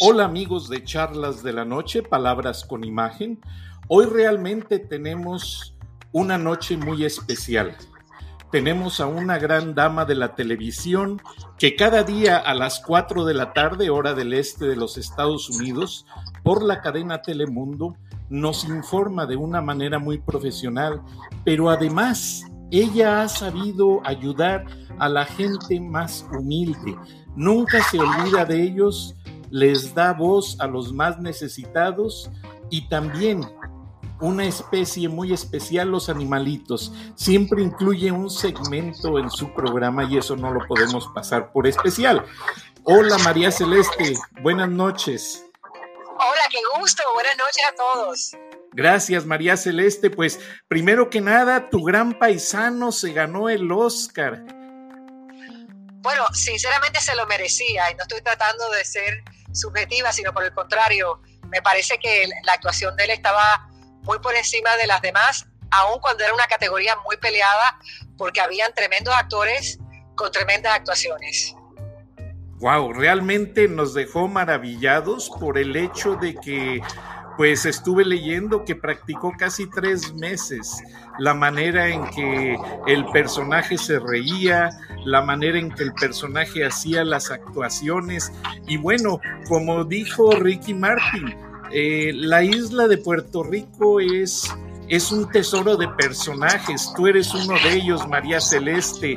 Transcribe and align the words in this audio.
Hola 0.00 0.24
amigos 0.24 0.68
de 0.68 0.82
Charlas 0.84 1.42
de 1.42 1.52
la 1.52 1.64
Noche, 1.64 2.02
Palabras 2.02 2.64
con 2.64 2.84
Imagen. 2.84 3.40
Hoy 3.88 4.06
realmente 4.06 4.78
tenemos 4.78 5.76
una 6.12 6.38
noche 6.38 6.76
muy 6.76 7.04
especial. 7.04 7.76
Tenemos 8.50 9.00
a 9.00 9.06
una 9.06 9.38
gran 9.38 9.74
dama 9.74 10.04
de 10.04 10.14
la 10.14 10.34
televisión 10.34 11.20
que 11.58 11.76
cada 11.76 12.02
día 12.02 12.38
a 12.38 12.54
las 12.54 12.80
4 12.80 13.24
de 13.24 13.34
la 13.34 13.52
tarde, 13.52 13.90
hora 13.90 14.14
del 14.14 14.32
este 14.32 14.66
de 14.66 14.76
los 14.76 14.96
Estados 14.96 15.50
Unidos, 15.50 16.06
por 16.42 16.62
la 16.62 16.80
cadena 16.80 17.22
Telemundo, 17.22 17.96
nos 18.30 18.64
informa 18.64 19.26
de 19.26 19.36
una 19.36 19.60
manera 19.60 19.98
muy 19.98 20.18
profesional, 20.18 21.02
pero 21.44 21.68
además 21.68 22.44
ella 22.70 23.22
ha 23.22 23.28
sabido 23.28 24.00
ayudar 24.04 24.64
a 24.98 25.08
la 25.08 25.24
gente 25.26 25.80
más 25.80 26.26
humilde. 26.32 26.96
Nunca 27.36 27.82
se 27.82 27.98
olvida 27.98 28.44
de 28.44 28.62
ellos 28.62 29.16
les 29.54 29.94
da 29.94 30.12
voz 30.12 30.56
a 30.58 30.66
los 30.66 30.92
más 30.92 31.20
necesitados 31.20 32.28
y 32.70 32.88
también 32.88 33.48
una 34.20 34.46
especie 34.46 35.08
muy 35.08 35.32
especial, 35.32 35.92
los 35.92 36.08
animalitos. 36.08 36.92
Siempre 37.14 37.62
incluye 37.62 38.10
un 38.10 38.28
segmento 38.28 39.16
en 39.16 39.30
su 39.30 39.54
programa 39.54 40.02
y 40.10 40.18
eso 40.18 40.34
no 40.34 40.52
lo 40.52 40.66
podemos 40.66 41.06
pasar 41.14 41.52
por 41.52 41.68
especial. 41.68 42.26
Hola 42.82 43.16
María 43.18 43.52
Celeste, 43.52 44.14
buenas 44.42 44.70
noches. 44.70 45.44
Hola, 45.62 46.42
qué 46.50 46.58
gusto, 46.80 47.04
buenas 47.14 47.36
noches 47.38 47.62
a 47.70 47.76
todos. 47.76 48.32
Gracias 48.72 49.24
María 49.24 49.56
Celeste, 49.56 50.10
pues 50.10 50.40
primero 50.66 51.10
que 51.10 51.20
nada, 51.20 51.70
tu 51.70 51.84
gran 51.84 52.18
paisano 52.18 52.90
se 52.90 53.12
ganó 53.12 53.48
el 53.48 53.70
Oscar. 53.70 54.44
Bueno, 56.02 56.24
sinceramente 56.32 57.00
se 57.00 57.14
lo 57.14 57.24
merecía 57.26 57.88
y 57.92 57.94
no 57.94 58.02
estoy 58.02 58.20
tratando 58.20 58.68
de 58.72 58.84
ser 58.84 59.22
subjetiva, 59.54 60.12
sino 60.12 60.32
por 60.32 60.44
el 60.44 60.52
contrario, 60.52 61.20
me 61.48 61.62
parece 61.62 61.98
que 61.98 62.28
la 62.44 62.52
actuación 62.52 62.96
de 62.96 63.04
él 63.04 63.10
estaba 63.10 63.68
muy 64.02 64.18
por 64.18 64.34
encima 64.34 64.76
de 64.76 64.86
las 64.86 65.00
demás, 65.00 65.46
aun 65.70 65.98
cuando 66.00 66.24
era 66.24 66.34
una 66.34 66.46
categoría 66.46 66.96
muy 67.04 67.16
peleada, 67.16 67.78
porque 68.18 68.40
habían 68.40 68.72
tremendos 68.74 69.14
actores 69.14 69.78
con 70.16 70.30
tremendas 70.30 70.74
actuaciones. 70.74 71.54
Wow, 72.58 72.92
realmente 72.92 73.68
nos 73.68 73.94
dejó 73.94 74.28
maravillados 74.28 75.30
por 75.40 75.58
el 75.58 75.74
hecho 75.76 76.16
de 76.16 76.34
que 76.34 76.80
pues 77.36 77.66
estuve 77.66 78.04
leyendo 78.04 78.64
que 78.64 78.76
practicó 78.76 79.32
casi 79.36 79.68
tres 79.68 80.14
meses 80.14 80.82
la 81.18 81.34
manera 81.34 81.88
en 81.88 82.04
que 82.10 82.56
el 82.86 83.04
personaje 83.06 83.78
se 83.78 83.98
reía, 83.98 84.70
la 85.04 85.22
manera 85.22 85.58
en 85.58 85.70
que 85.70 85.84
el 85.84 85.92
personaje 85.92 86.64
hacía 86.64 87.04
las 87.04 87.30
actuaciones. 87.30 88.32
Y 88.66 88.76
bueno, 88.76 89.20
como 89.48 89.84
dijo 89.84 90.32
Ricky 90.32 90.74
Martin, 90.74 91.36
eh, 91.72 92.12
la 92.14 92.42
isla 92.42 92.88
de 92.88 92.98
Puerto 92.98 93.42
Rico 93.42 94.00
es 94.00 94.48
es 94.88 95.10
un 95.10 95.28
tesoro 95.30 95.76
de 95.76 95.88
personajes. 95.88 96.92
Tú 96.96 97.06
eres 97.06 97.32
uno 97.34 97.54
de 97.60 97.74
ellos, 97.74 98.06
María 98.08 98.40
Celeste. 98.40 99.14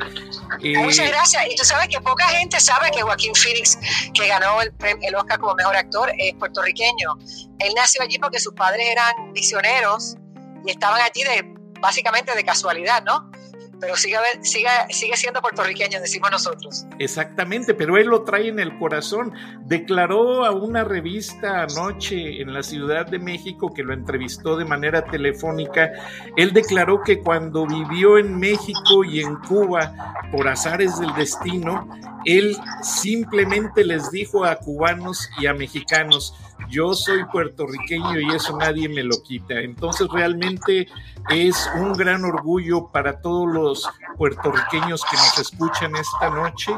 Eh, 0.62 0.78
Muchas 0.78 1.08
gracias. 1.08 1.44
Y 1.50 1.56
tú 1.56 1.64
sabes 1.64 1.88
que 1.88 2.00
poca 2.00 2.26
gente 2.28 2.58
sabe 2.60 2.90
que 2.90 3.02
Joaquín 3.02 3.34
Phoenix, 3.34 3.78
que 4.14 4.28
ganó 4.28 4.62
el, 4.62 4.72
el, 5.02 5.14
Oscar 5.14 5.38
como 5.38 5.54
mejor 5.54 5.76
actor, 5.76 6.12
es 6.18 6.34
puertorriqueño. 6.34 7.16
Él 7.58 7.72
nació 7.76 8.02
allí 8.02 8.18
porque 8.18 8.40
sus 8.40 8.54
padres 8.54 8.86
eran 8.88 9.32
misioneros 9.32 10.16
y 10.66 10.70
estaban 10.70 11.00
allí 11.00 11.22
de 11.22 11.54
básicamente 11.80 12.34
de 12.34 12.44
casualidad, 12.44 13.02
¿no? 13.04 13.27
Pero 13.80 13.96
sigue, 13.96 14.16
sigue, 14.42 14.68
sigue 14.90 15.16
siendo 15.16 15.40
puertorriqueño, 15.40 16.00
decimos 16.00 16.30
nosotros. 16.30 16.86
Exactamente, 16.98 17.74
pero 17.74 17.96
él 17.96 18.08
lo 18.08 18.22
trae 18.22 18.48
en 18.48 18.58
el 18.58 18.78
corazón. 18.78 19.32
Declaró 19.64 20.44
a 20.44 20.50
una 20.50 20.84
revista 20.84 21.62
anoche 21.62 22.40
en 22.40 22.52
la 22.52 22.62
Ciudad 22.62 23.06
de 23.06 23.18
México 23.18 23.72
que 23.72 23.82
lo 23.82 23.92
entrevistó 23.92 24.56
de 24.56 24.64
manera 24.64 25.04
telefónica, 25.04 25.90
él 26.36 26.52
declaró 26.52 27.02
que 27.02 27.20
cuando 27.20 27.66
vivió 27.66 28.18
en 28.18 28.38
México 28.38 29.04
y 29.04 29.20
en 29.20 29.36
Cuba, 29.36 29.92
por 30.32 30.48
azares 30.48 30.98
del 30.98 31.14
destino, 31.14 31.88
él 32.24 32.56
simplemente 32.82 33.84
les 33.84 34.10
dijo 34.10 34.44
a 34.44 34.56
cubanos 34.56 35.30
y 35.40 35.46
a 35.46 35.54
mexicanos, 35.54 36.34
yo 36.68 36.94
soy 36.94 37.24
puertorriqueño 37.24 38.20
y 38.20 38.34
eso 38.34 38.56
nadie 38.56 38.88
me 38.88 39.02
lo 39.02 39.22
quita. 39.22 39.54
Entonces 39.54 40.08
realmente 40.10 40.88
es 41.30 41.70
un 41.76 41.92
gran 41.92 42.24
orgullo 42.24 42.88
para 42.92 43.20
todos 43.20 43.52
los 43.52 43.88
puertorriqueños 44.16 45.04
que 45.04 45.16
nos 45.16 45.38
escuchan 45.38 45.96
esta 45.96 46.30
noche 46.30 46.72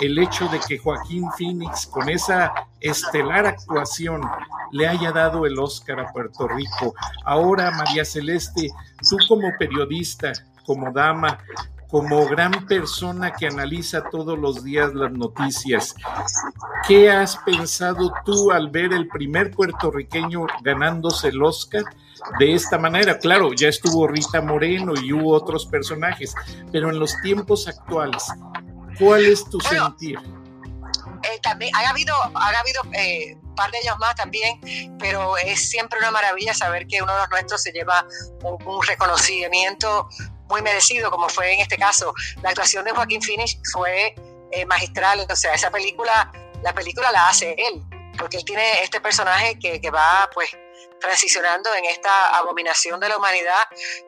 el 0.00 0.18
hecho 0.18 0.48
de 0.48 0.58
que 0.60 0.78
Joaquín 0.78 1.30
Phoenix 1.36 1.86
con 1.86 2.08
esa 2.08 2.52
estelar 2.80 3.46
actuación 3.46 4.22
le 4.72 4.88
haya 4.88 5.12
dado 5.12 5.44
el 5.46 5.58
Oscar 5.58 6.00
a 6.00 6.12
Puerto 6.12 6.48
Rico. 6.48 6.94
Ahora, 7.24 7.70
María 7.72 8.04
Celeste, 8.04 8.70
tú 9.08 9.18
como 9.28 9.52
periodista, 9.58 10.32
como 10.64 10.90
dama, 10.92 11.38
como 11.92 12.26
gran 12.26 12.66
persona 12.66 13.34
que 13.34 13.46
analiza 13.46 14.02
todos 14.10 14.38
los 14.38 14.64
días 14.64 14.94
las 14.94 15.12
noticias, 15.12 15.94
¿qué 16.88 17.10
has 17.10 17.36
pensado 17.36 18.14
tú 18.24 18.50
al 18.50 18.70
ver 18.70 18.94
el 18.94 19.08
primer 19.08 19.50
puertorriqueño 19.50 20.46
ganándose 20.62 21.28
el 21.28 21.42
Oscar? 21.42 21.84
de 22.38 22.54
esta 22.54 22.78
manera. 22.78 23.18
Claro, 23.18 23.52
ya 23.52 23.66
estuvo 23.66 24.06
Rita 24.06 24.40
Moreno 24.40 24.94
y 24.94 25.12
hubo 25.12 25.32
otros 25.32 25.66
personajes, 25.66 26.36
pero 26.70 26.88
en 26.90 27.00
los 27.00 27.20
tiempos 27.20 27.66
actuales, 27.66 28.22
¿cuál 28.96 29.24
es 29.24 29.44
tu 29.50 29.58
sentir? 29.60 30.20
Eh, 31.24 31.40
también 31.42 31.74
ha 31.74 31.90
habido, 31.90 32.14
ha 32.14 32.60
habido 32.60 32.82
eh, 32.92 33.36
par 33.56 33.72
de 33.72 33.78
años 33.78 33.98
más 33.98 34.14
también, 34.14 34.60
pero 34.98 35.36
es 35.36 35.68
siempre 35.68 35.98
una 35.98 36.12
maravilla 36.12 36.54
saber 36.54 36.86
que 36.86 37.02
uno 37.02 37.12
de 37.12 37.18
los 37.18 37.30
nuestros 37.30 37.62
se 37.62 37.72
lleva 37.72 38.06
un 38.42 38.86
reconocimiento 38.86 40.08
muy 40.52 40.60
merecido, 40.60 41.10
como 41.10 41.28
fue 41.30 41.54
en 41.54 41.60
este 41.60 41.78
caso. 41.78 42.12
La 42.42 42.50
actuación 42.50 42.84
de 42.84 42.90
Joaquín 42.90 43.22
Phoenix 43.22 43.58
fue 43.72 44.14
eh, 44.50 44.66
magistral, 44.66 45.26
o 45.28 45.36
sea, 45.36 45.54
esa 45.54 45.70
película, 45.70 46.30
la 46.62 46.74
película 46.74 47.10
la 47.10 47.28
hace 47.28 47.54
él, 47.56 47.82
porque 48.18 48.36
él 48.36 48.44
tiene 48.44 48.82
este 48.82 49.00
personaje 49.00 49.58
que, 49.58 49.90
va, 49.90 50.28
pues, 50.34 50.50
transicionando 51.00 51.74
en 51.74 51.86
esta 51.86 52.36
abominación 52.36 53.00
de 53.00 53.08
la 53.08 53.16
humanidad, 53.16 53.62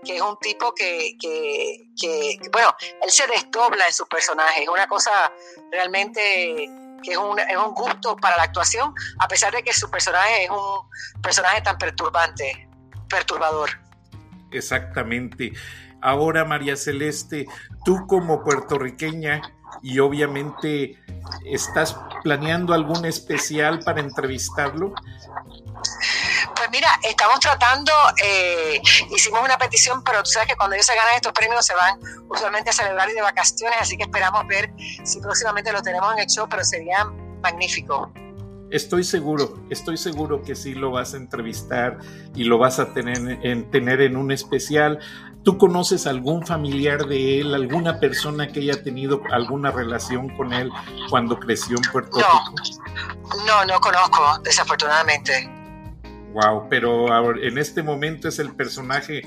que 0.05 0.16
es 0.16 0.21
un 0.21 0.38
tipo 0.38 0.75
que, 0.75 1.16
que, 1.19 2.38
bueno, 2.53 2.76
él 3.03 3.11
se 3.11 3.26
desdobla 3.26 3.87
en 3.87 3.93
su 3.94 4.06
personaje, 4.06 4.65
es 4.65 4.69
una 4.69 4.87
cosa 4.87 5.32
realmente 5.72 6.69
que 7.03 7.12
es 7.12 7.19
un, 7.19 7.38
es 7.38 7.56
un 7.56 7.72
gusto 7.75 8.16
para 8.16 8.37
la 8.37 8.44
actuación, 8.44 8.94
a 9.19 9.28
pesar 9.28 9.53
de 9.55 9.62
que 9.62 9.72
su 9.72 9.91
personaje 9.91 10.44
es 10.44 10.50
un 10.50 10.88
personaje 11.22 11.62
tan 11.62 11.78
perturbante, 11.78 12.69
perturbador. 13.09 13.71
Exactamente. 14.53 15.53
Ahora, 16.04 16.44
María 16.44 16.76
Celeste, 16.76 17.47
tú 17.82 18.06
como 18.06 18.44
puertorriqueña 18.44 19.41
y 19.82 20.00
obviamente 20.00 20.98
estás 21.47 21.97
planeando 22.22 22.75
algún 22.75 23.06
especial 23.06 23.81
para 23.81 24.00
entrevistarlo. 24.00 24.93
Pues 26.54 26.70
mira, 26.70 26.88
estamos 27.03 27.41
tratando, 27.41 27.91
eh, 28.22 28.82
hicimos 29.16 29.41
una 29.43 29.56
petición, 29.56 30.04
pero 30.04 30.22
tú 30.22 30.31
sabes 30.31 30.48
que 30.48 30.56
cuando 30.56 30.75
ellos 30.75 30.84
se 30.84 30.94
ganan 30.94 31.14
estos 31.16 31.32
premios 31.32 31.64
se 31.64 31.75
van 31.75 31.98
usualmente 32.28 32.69
a 32.69 32.72
celebrar 32.75 33.09
y 33.09 33.14
de 33.14 33.22
vacaciones, 33.22 33.78
así 33.81 33.97
que 33.97 34.03
esperamos 34.03 34.47
ver 34.47 34.75
si 35.04 35.20
próximamente 35.20 35.72
lo 35.72 35.81
tenemos 35.81 36.12
en 36.12 36.19
el 36.19 36.26
show, 36.26 36.47
pero 36.50 36.62
sería 36.64 37.06
magnífico. 37.43 38.12
Estoy 38.70 39.04
seguro, 39.04 39.62
estoy 39.70 39.97
seguro 39.97 40.43
que 40.43 40.54
sí 40.54 40.75
lo 40.75 40.91
vas 40.91 41.14
a 41.14 41.16
entrevistar 41.16 41.98
y 42.34 42.44
lo 42.44 42.59
vas 42.59 42.78
a 42.78 42.93
tener 42.93 43.38
en, 43.43 43.70
tener 43.70 44.00
en 44.00 44.16
un 44.16 44.32
especial. 44.32 44.98
¿Tú 45.44 45.59
conoces 45.59 46.06
algún 46.06 46.47
familiar 46.47 47.06
de 47.06 47.41
él, 47.41 47.55
alguna 47.55 48.00
persona 48.00 48.49
que 48.49 48.61
haya 48.61 48.82
tenido 48.82 49.20
alguna 49.31 49.70
relación 49.70 50.35
con 50.37 50.55
él 50.55 50.70
cuando 51.11 51.38
creció 51.38 51.76
en 51.76 51.82
Puerto 51.93 52.17
Rico? 52.17 52.55
No, 53.46 53.64
no 53.67 53.79
conozco, 53.79 54.38
desafortunadamente. 54.43 55.50
Wow, 56.32 56.67
pero 56.70 57.37
en 57.37 57.58
este 57.58 57.82
momento 57.82 58.29
es 58.29 58.38
el 58.38 58.55
personaje 58.56 59.23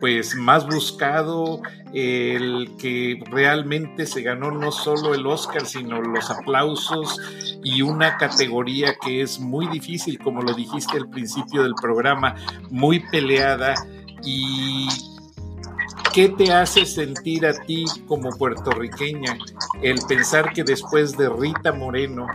pues 0.00 0.34
más 0.34 0.66
buscado, 0.66 1.60
el 1.92 2.74
que 2.78 3.22
realmente 3.30 4.06
se 4.06 4.22
ganó 4.22 4.50
no 4.50 4.72
solo 4.72 5.14
el 5.14 5.26
Oscar, 5.26 5.66
sino 5.66 6.00
los 6.00 6.30
aplausos 6.30 7.20
y 7.62 7.82
una 7.82 8.16
categoría 8.16 8.96
que 9.00 9.20
es 9.20 9.38
muy 9.38 9.68
difícil, 9.68 10.18
como 10.18 10.42
lo 10.42 10.54
dijiste 10.54 10.96
al 10.96 11.08
principio 11.10 11.62
del 11.62 11.74
programa, 11.74 12.34
muy 12.70 13.00
peleada 13.10 13.74
y 14.24 14.88
¿Qué 16.12 16.28
te 16.28 16.52
hace 16.52 16.84
sentir 16.86 17.46
a 17.46 17.52
ti 17.52 17.84
como 18.08 18.30
puertorriqueña 18.36 19.38
el 19.80 20.00
pensar 20.06 20.52
que 20.52 20.64
después 20.64 21.16
de 21.16 21.28
Rita 21.28 21.72
Moreno, 21.72 22.26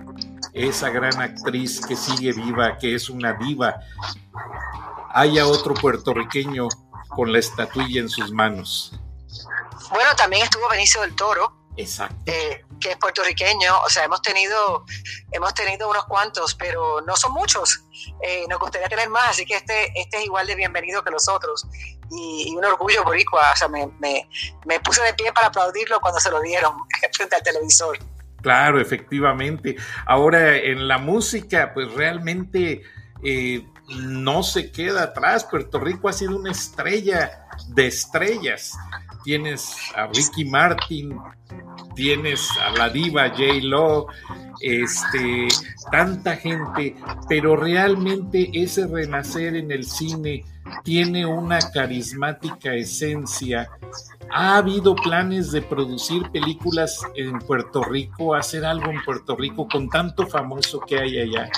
esa 0.53 0.89
gran 0.89 1.21
actriz 1.21 1.85
que 1.85 1.95
sigue 1.95 2.31
viva, 2.31 2.77
que 2.77 2.95
es 2.95 3.09
una 3.09 3.33
diva, 3.33 3.75
haya 5.13 5.45
otro 5.45 5.73
puertorriqueño 5.73 6.69
con 7.09 7.33
la 7.33 7.39
estatuilla 7.39 7.99
en 7.99 8.09
sus 8.09 8.31
manos? 8.31 8.97
Bueno, 9.89 10.09
también 10.15 10.43
estuvo 10.43 10.69
Benicio 10.69 11.01
del 11.01 11.13
Toro. 11.15 11.65
Exacto. 11.75 12.15
Eh, 12.27 12.63
que 12.79 12.91
es 12.91 12.97
puertorriqueño, 12.97 13.81
o 13.85 13.89
sea, 13.89 14.03
hemos 14.05 14.21
tenido, 14.21 14.85
hemos 15.31 15.53
tenido 15.53 15.89
unos 15.89 16.05
cuantos, 16.05 16.55
pero 16.55 17.01
no 17.01 17.15
son 17.15 17.33
muchos. 17.33 17.83
Eh, 18.21 18.45
nos 18.49 18.59
gustaría 18.59 18.87
tener 18.87 19.09
más, 19.09 19.29
así 19.29 19.45
que 19.45 19.55
este, 19.55 19.91
este 19.99 20.17
es 20.17 20.25
igual 20.25 20.47
de 20.47 20.55
bienvenido 20.55 21.03
que 21.03 21.11
los 21.11 21.27
otros. 21.27 21.65
Y, 22.11 22.53
un 22.55 22.63
orgullo 22.63 23.03
boricua, 23.03 23.51
o 23.53 23.55
sea, 23.55 23.67
me, 23.67 23.87
me, 23.99 24.27
me 24.65 24.79
puse 24.79 25.01
de 25.03 25.13
pie 25.13 25.31
para 25.33 25.47
aplaudirlo 25.47 25.99
cuando 25.99 26.19
se 26.19 26.29
lo 26.31 26.41
dieron 26.41 26.73
frente 27.13 27.35
al 27.35 27.43
televisor. 27.43 27.97
Claro, 28.41 28.79
efectivamente. 28.79 29.75
Ahora 30.05 30.55
en 30.55 30.87
la 30.87 30.99
música, 30.99 31.71
pues 31.73 31.91
realmente 31.93 32.83
eh, 33.23 33.65
no 33.89 34.43
se 34.43 34.71
queda 34.71 35.03
atrás. 35.03 35.45
Puerto 35.45 35.79
Rico 35.79 36.09
ha 36.09 36.13
sido 36.13 36.37
una 36.37 36.51
estrella 36.51 37.47
de 37.69 37.87
estrellas. 37.87 38.73
Tienes 39.23 39.75
a 39.95 40.07
Ricky 40.07 40.45
Martin, 40.45 41.17
tienes 41.95 42.47
a 42.59 42.71
la 42.71 42.89
diva 42.89 43.29
J. 43.29 43.43
Lo, 43.63 44.07
este, 44.61 45.47
tanta 45.91 46.35
gente, 46.35 46.95
pero 47.27 47.55
realmente 47.55 48.49
ese 48.53 48.87
renacer 48.87 49.55
en 49.55 49.71
el 49.71 49.85
cine 49.85 50.45
tiene 50.83 51.25
una 51.25 51.59
carismática 51.59 52.73
esencia. 52.73 53.69
¿Ha 54.31 54.57
habido 54.57 54.95
planes 54.95 55.51
de 55.51 55.61
producir 55.61 56.29
películas 56.31 56.99
en 57.15 57.39
Puerto 57.39 57.83
Rico, 57.83 58.35
hacer 58.35 58.65
algo 58.65 58.91
en 58.91 59.03
Puerto 59.03 59.35
Rico 59.35 59.67
con 59.67 59.89
tanto 59.89 60.27
famoso 60.27 60.79
que 60.81 60.99
hay 60.99 61.19
allá? 61.19 61.49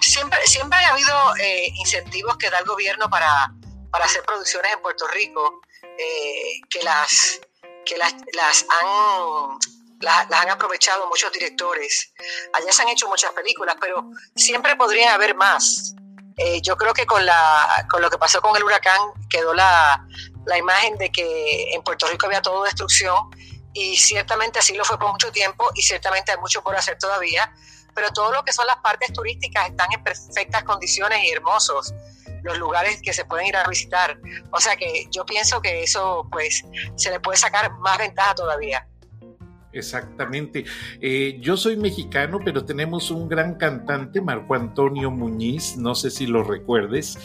Siempre, 0.00 0.38
siempre 0.46 0.78
ha 0.78 0.92
habido 0.92 1.36
eh, 1.36 1.68
incentivos 1.76 2.36
que 2.38 2.50
da 2.50 2.58
el 2.58 2.64
gobierno 2.64 3.08
para, 3.10 3.52
para 3.90 4.04
hacer 4.04 4.22
producciones 4.24 4.72
en 4.72 4.80
Puerto 4.80 5.06
Rico, 5.08 5.60
eh, 5.98 6.60
que 6.70 6.82
las 6.82 7.40
que 7.84 7.96
las, 7.96 8.14
las 8.34 8.66
han 8.82 9.58
las, 10.00 10.30
han 10.30 10.50
aprovechado 10.50 11.08
muchos 11.08 11.32
directores. 11.32 12.12
Allá 12.52 12.72
se 12.72 12.82
han 12.82 12.88
hecho 12.88 13.08
muchas 13.08 13.32
películas, 13.32 13.76
pero 13.80 14.10
siempre 14.34 14.76
podría 14.76 15.14
haber 15.14 15.34
más. 15.34 15.94
Eh, 16.36 16.60
yo 16.60 16.76
creo 16.76 16.92
que 16.92 17.06
con, 17.06 17.24
la, 17.24 17.86
con 17.90 18.02
lo 18.02 18.10
que 18.10 18.18
pasó 18.18 18.42
con 18.42 18.54
el 18.56 18.62
huracán 18.62 19.00
quedó 19.30 19.54
la, 19.54 20.06
la 20.44 20.58
imagen 20.58 20.98
de 20.98 21.10
que 21.10 21.70
en 21.72 21.82
Puerto 21.82 22.06
Rico 22.08 22.26
había 22.26 22.42
todo 22.42 22.64
destrucción 22.64 23.30
y 23.72 23.96
ciertamente 23.96 24.58
así 24.58 24.74
lo 24.74 24.84
fue 24.84 24.98
por 24.98 25.10
mucho 25.12 25.32
tiempo 25.32 25.70
y 25.74 25.82
ciertamente 25.82 26.32
hay 26.32 26.38
mucho 26.38 26.62
por 26.62 26.76
hacer 26.76 26.98
todavía, 26.98 27.50
pero 27.96 28.10
todo 28.10 28.30
lo 28.30 28.44
que 28.44 28.52
son 28.52 28.66
las 28.66 28.76
partes 28.76 29.12
turísticas 29.12 29.70
están 29.70 29.88
en 29.92 30.04
perfectas 30.04 30.62
condiciones 30.64 31.24
y 31.24 31.30
hermosos 31.30 31.94
los 32.42 32.58
lugares 32.58 33.00
que 33.02 33.12
se 33.12 33.24
pueden 33.24 33.46
ir 33.46 33.56
a 33.56 33.66
visitar. 33.66 34.20
O 34.52 34.60
sea 34.60 34.76
que 34.76 35.08
yo 35.10 35.24
pienso 35.24 35.60
que 35.60 35.82
eso 35.82 36.28
pues 36.30 36.64
se 36.94 37.10
le 37.10 37.18
puede 37.18 37.38
sacar 37.38 37.72
más 37.78 37.98
ventaja 37.98 38.34
todavía. 38.34 38.86
Exactamente. 39.72 40.64
Eh, 41.00 41.38
yo 41.40 41.56
soy 41.56 41.76
mexicano, 41.76 42.38
pero 42.44 42.64
tenemos 42.64 43.10
un 43.10 43.28
gran 43.28 43.56
cantante, 43.56 44.20
Marco 44.20 44.54
Antonio 44.54 45.10
Muñiz, 45.10 45.76
no 45.76 45.94
sé 45.94 46.10
si 46.10 46.26
lo 46.26 46.44
recuerdes. 46.44 47.18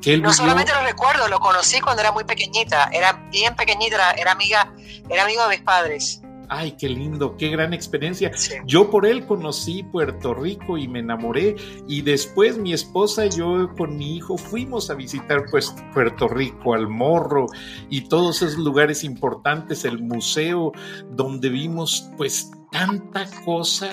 Que 0.00 0.16
no 0.16 0.32
solamente 0.32 0.72
lo 0.72 0.82
recuerdo, 0.82 1.26
lo 1.28 1.40
conocí 1.40 1.80
cuando 1.80 2.02
era 2.02 2.12
muy 2.12 2.24
pequeñita, 2.24 2.88
era 2.92 3.12
bien 3.30 3.56
pequeñita, 3.56 4.12
era 4.12 4.32
amiga, 4.32 4.72
era 5.08 5.24
amigo 5.24 5.42
de 5.42 5.56
mis 5.56 5.64
padres 5.64 6.22
ay, 6.48 6.72
qué 6.72 6.88
lindo, 6.88 7.36
qué 7.36 7.48
gran 7.48 7.72
experiencia. 7.72 8.30
Yo 8.66 8.90
por 8.90 9.06
él 9.06 9.26
conocí 9.26 9.82
Puerto 9.82 10.34
Rico 10.34 10.78
y 10.78 10.88
me 10.88 11.00
enamoré 11.00 11.56
y 11.86 12.02
después 12.02 12.58
mi 12.58 12.72
esposa 12.72 13.26
y 13.26 13.30
yo 13.30 13.70
con 13.76 13.96
mi 13.96 14.16
hijo 14.16 14.36
fuimos 14.36 14.90
a 14.90 14.94
visitar 14.94 15.44
pues, 15.50 15.74
Puerto 15.92 16.28
Rico, 16.28 16.74
al 16.74 16.88
Morro 16.88 17.46
y 17.90 18.08
todos 18.08 18.42
esos 18.42 18.58
lugares 18.58 19.04
importantes, 19.04 19.84
el 19.84 20.00
museo 20.00 20.72
donde 21.10 21.48
vimos 21.48 22.10
pues 22.16 22.50
tanta 22.70 23.28
cosa 23.44 23.90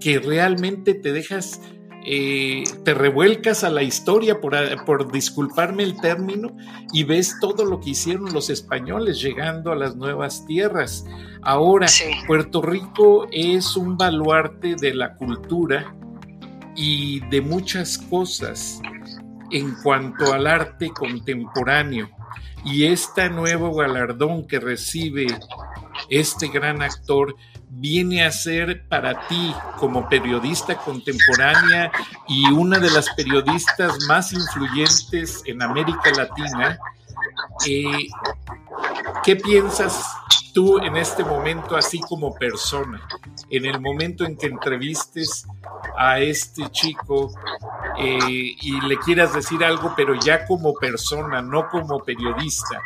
que 0.00 0.18
realmente 0.18 0.94
te 0.94 1.12
dejas 1.12 1.60
eh, 2.04 2.64
te 2.84 2.94
revuelcas 2.94 3.62
a 3.62 3.70
la 3.70 3.82
historia, 3.82 4.40
por, 4.40 4.54
por, 4.84 5.12
disculparme 5.12 5.82
el 5.82 6.00
término, 6.00 6.56
y 6.92 7.04
ves 7.04 7.36
todo 7.40 7.64
lo 7.64 7.80
que 7.80 7.90
hicieron 7.90 8.32
los 8.32 8.48
españoles 8.50 9.20
llegando 9.20 9.70
a 9.72 9.76
las 9.76 9.96
nuevas 9.96 10.46
tierras. 10.46 11.04
Ahora, 11.42 11.86
Puerto 12.26 12.62
Rico 12.62 13.26
es 13.30 13.76
un 13.76 13.96
baluarte 13.96 14.76
de 14.76 14.94
la 14.94 15.14
cultura 15.16 15.94
y 16.74 17.20
de 17.28 17.40
muchas 17.40 17.98
cosas 17.98 18.80
en 19.50 19.74
cuanto 19.82 20.32
al 20.32 20.46
arte 20.46 20.90
contemporáneo. 20.90 22.08
Y 22.64 22.84
este 22.84 23.30
nuevo 23.30 23.74
galardón 23.74 24.46
que 24.46 24.60
recibe 24.60 25.26
este 26.08 26.48
gran 26.48 26.82
actor 26.82 27.34
viene 27.70 28.24
a 28.24 28.32
ser 28.32 28.86
para 28.88 29.26
ti 29.28 29.54
como 29.78 30.08
periodista 30.08 30.76
contemporánea 30.76 31.90
y 32.28 32.50
una 32.50 32.78
de 32.78 32.90
las 32.90 33.08
periodistas 33.14 33.96
más 34.08 34.32
influyentes 34.32 35.42
en 35.46 35.62
América 35.62 36.10
Latina. 36.16 36.78
Eh, 37.66 38.08
¿Qué 39.22 39.36
piensas 39.36 40.04
tú 40.52 40.78
en 40.78 40.96
este 40.96 41.22
momento 41.22 41.76
así 41.76 42.00
como 42.00 42.34
persona? 42.34 43.00
En 43.50 43.64
el 43.64 43.80
momento 43.80 44.24
en 44.24 44.36
que 44.36 44.46
entrevistes 44.46 45.46
a 45.96 46.18
este 46.18 46.68
chico 46.70 47.32
eh, 47.98 48.18
y 48.60 48.80
le 48.80 48.98
quieras 48.98 49.32
decir 49.32 49.62
algo, 49.62 49.94
pero 49.96 50.14
ya 50.14 50.44
como 50.44 50.74
persona, 50.74 51.40
no 51.40 51.68
como 51.68 52.02
periodista 52.02 52.82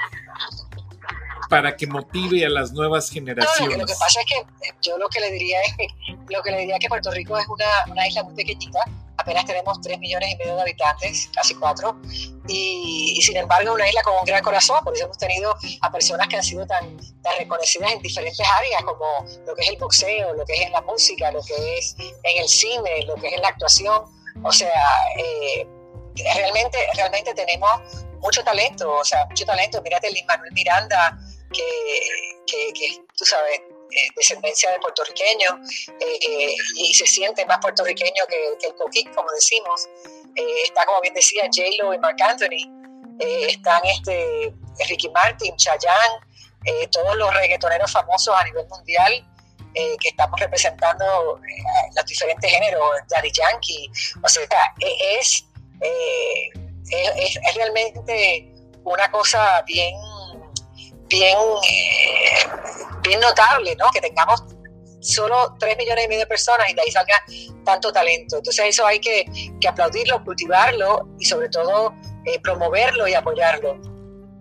para 1.49 1.77
que 1.77 1.87
motive 1.87 2.45
a 2.45 2.49
las 2.49 2.73
nuevas 2.73 3.11
generaciones. 3.11 3.79
lo, 3.79 3.87
que, 3.87 3.95
pasa 3.99 4.21
es 4.21 4.27
que 4.27 4.39
eh, 4.39 4.73
yo 4.83 4.97
lo 4.99 5.09
que 5.09 5.21
le 5.21 5.31
diría 5.31 5.61
es 5.63 5.77
que 5.77 5.87
lo 6.29 6.43
que 6.43 6.51
le 6.51 6.59
diría 6.61 6.79
que 6.79 6.89
Puerto 6.89 7.11
Rico 7.11 7.39
es 7.39 7.47
una, 7.49 7.67
una 7.91 8.07
isla 8.07 8.23
muy 8.23 8.35
pequeñita, 8.35 8.81
apenas 9.17 9.45
tenemos 9.45 9.81
3 9.81 9.99
millones 9.99 10.31
y 10.31 10.37
medio 10.37 10.57
de 10.57 10.63
habitantes, 10.63 11.29
casi 11.35 11.55
4, 11.55 12.01
y, 12.49 13.21
sin 13.23 13.37
embargo 13.37 13.71
es 13.71 13.75
una 13.75 13.89
isla 13.89 14.03
con 14.03 14.15
un 14.19 14.25
gran 14.25 14.43
corazón, 14.43 14.83
por 14.85 14.95
eso 14.95 15.05
hemos 15.05 15.19
tenido 15.19 15.55
a 15.81 15.93
personas 15.93 16.29
que 16.29 16.37
han 16.37 16.43
sido 16.43 16.67
tan, 16.67 16.97
tan 17.23 17.39
reconocidas 17.39 17.93
en 17.93 18.03
diferentes 18.03 18.47
áreas, 18.47 18.83
como 18.83 19.05
lo 19.47 19.55
que 19.55 19.63
es 19.63 19.69
el 19.71 19.77
boxeo, 19.79 20.35
lo 20.35 20.45
que 20.45 20.55
es 20.55 20.61
en 20.61 20.73
la 20.73 20.83
música, 20.83 21.31
lo 21.31 21.43
que 21.43 21.79
es 21.79 21.97
en 21.99 22.43
el 22.43 22.49
cine, 22.49 23.05
lo 23.07 23.15
que 23.17 23.29
es 23.29 23.33
en 23.35 23.43
la 23.43 23.49
actuación, 23.49 24.05
o 24.43 24.53
sea, 24.53 24.73
eh, 25.19 25.67
realmente, 26.35 26.79
realmente 26.95 27.35
tenemos 27.35 27.71
mucho 28.21 28.43
talento, 28.43 28.91
o 28.93 29.05
sea, 29.05 29.27
mucho 29.27 29.45
talento. 29.45 29.81
Mírate 29.83 30.11
Lin 30.11 30.27
Manuel 30.27 30.53
Miranda, 30.53 31.19
que, 31.55 32.73
que, 32.73 33.05
tú 33.17 33.25
sabes, 33.25 33.61
eh, 33.61 34.09
descendencia 34.17 34.71
de 34.73 34.79
puertorriqueño 34.81 35.61
eh, 36.01 36.55
y 36.77 36.95
se 36.95 37.07
siente 37.07 37.47
más 37.47 37.59
puertorriqueño 37.59 38.27
que, 38.29 38.67
el 38.67 38.75
coquín, 38.75 39.13
como 39.15 39.31
decimos. 39.33 39.89
Eh, 40.37 40.63
está, 40.65 40.85
como 40.85 41.01
bien 41.01 41.15
decía, 41.15 41.45
J-Lo 41.45 41.95
y 41.95 41.99
Mark 41.99 42.17
Anthony. 42.21 42.69
están 43.21 43.81
este, 43.85 44.53
Ricky 44.89 45.09
Martin, 45.11 45.57
Chayanne, 45.57 46.89
todos 46.91 47.17
los 47.17 47.33
reggaetoneros 47.35 47.93
famosos 47.93 48.35
a 48.35 48.45
nivel 48.45 48.67
mundial 48.69 49.31
que 49.75 50.09
estamos 50.09 50.39
representando 50.39 51.41
los 51.97 52.05
diferentes 52.07 52.51
géneros, 52.51 52.83
Daddy 53.09 53.31
Yankee. 53.33 53.91
O 54.23 54.29
sea, 54.29 54.43
es, 54.81 55.45
es, 55.81 57.37
es 57.37 57.55
realmente 57.55 58.53
una 58.85 59.11
cosa 59.11 59.63
bien 59.63 59.95
bien, 61.15 61.39
eh, 61.69 62.47
bien 63.03 63.21
notable, 63.21 63.77
¿no? 63.77 63.91
Que 63.93 64.01
tengamos 64.01 64.43
solo 65.01 65.55
3 65.59 65.77
millones 65.77 66.07
y 66.07 66.09
medio 66.09 66.21
de 66.21 66.27
personas 66.27 66.69
y 66.71 66.75
de 66.75 66.81
ahí 66.81 66.91
salga 66.91 67.23
tanto 67.65 67.93
talento. 67.93 68.39
Entonces 68.39 68.65
eso 68.67 68.87
hay 68.87 68.99
que, 68.99 69.25
aplaudirlo, 69.69 70.23
cultivarlo 70.25 71.09
y 71.19 71.25
sobre 71.25 71.49
todo 71.49 71.95
eh, 72.25 72.41
promoverlo 72.43 73.07
y 73.07 73.15
apoyarlo. 73.15 73.79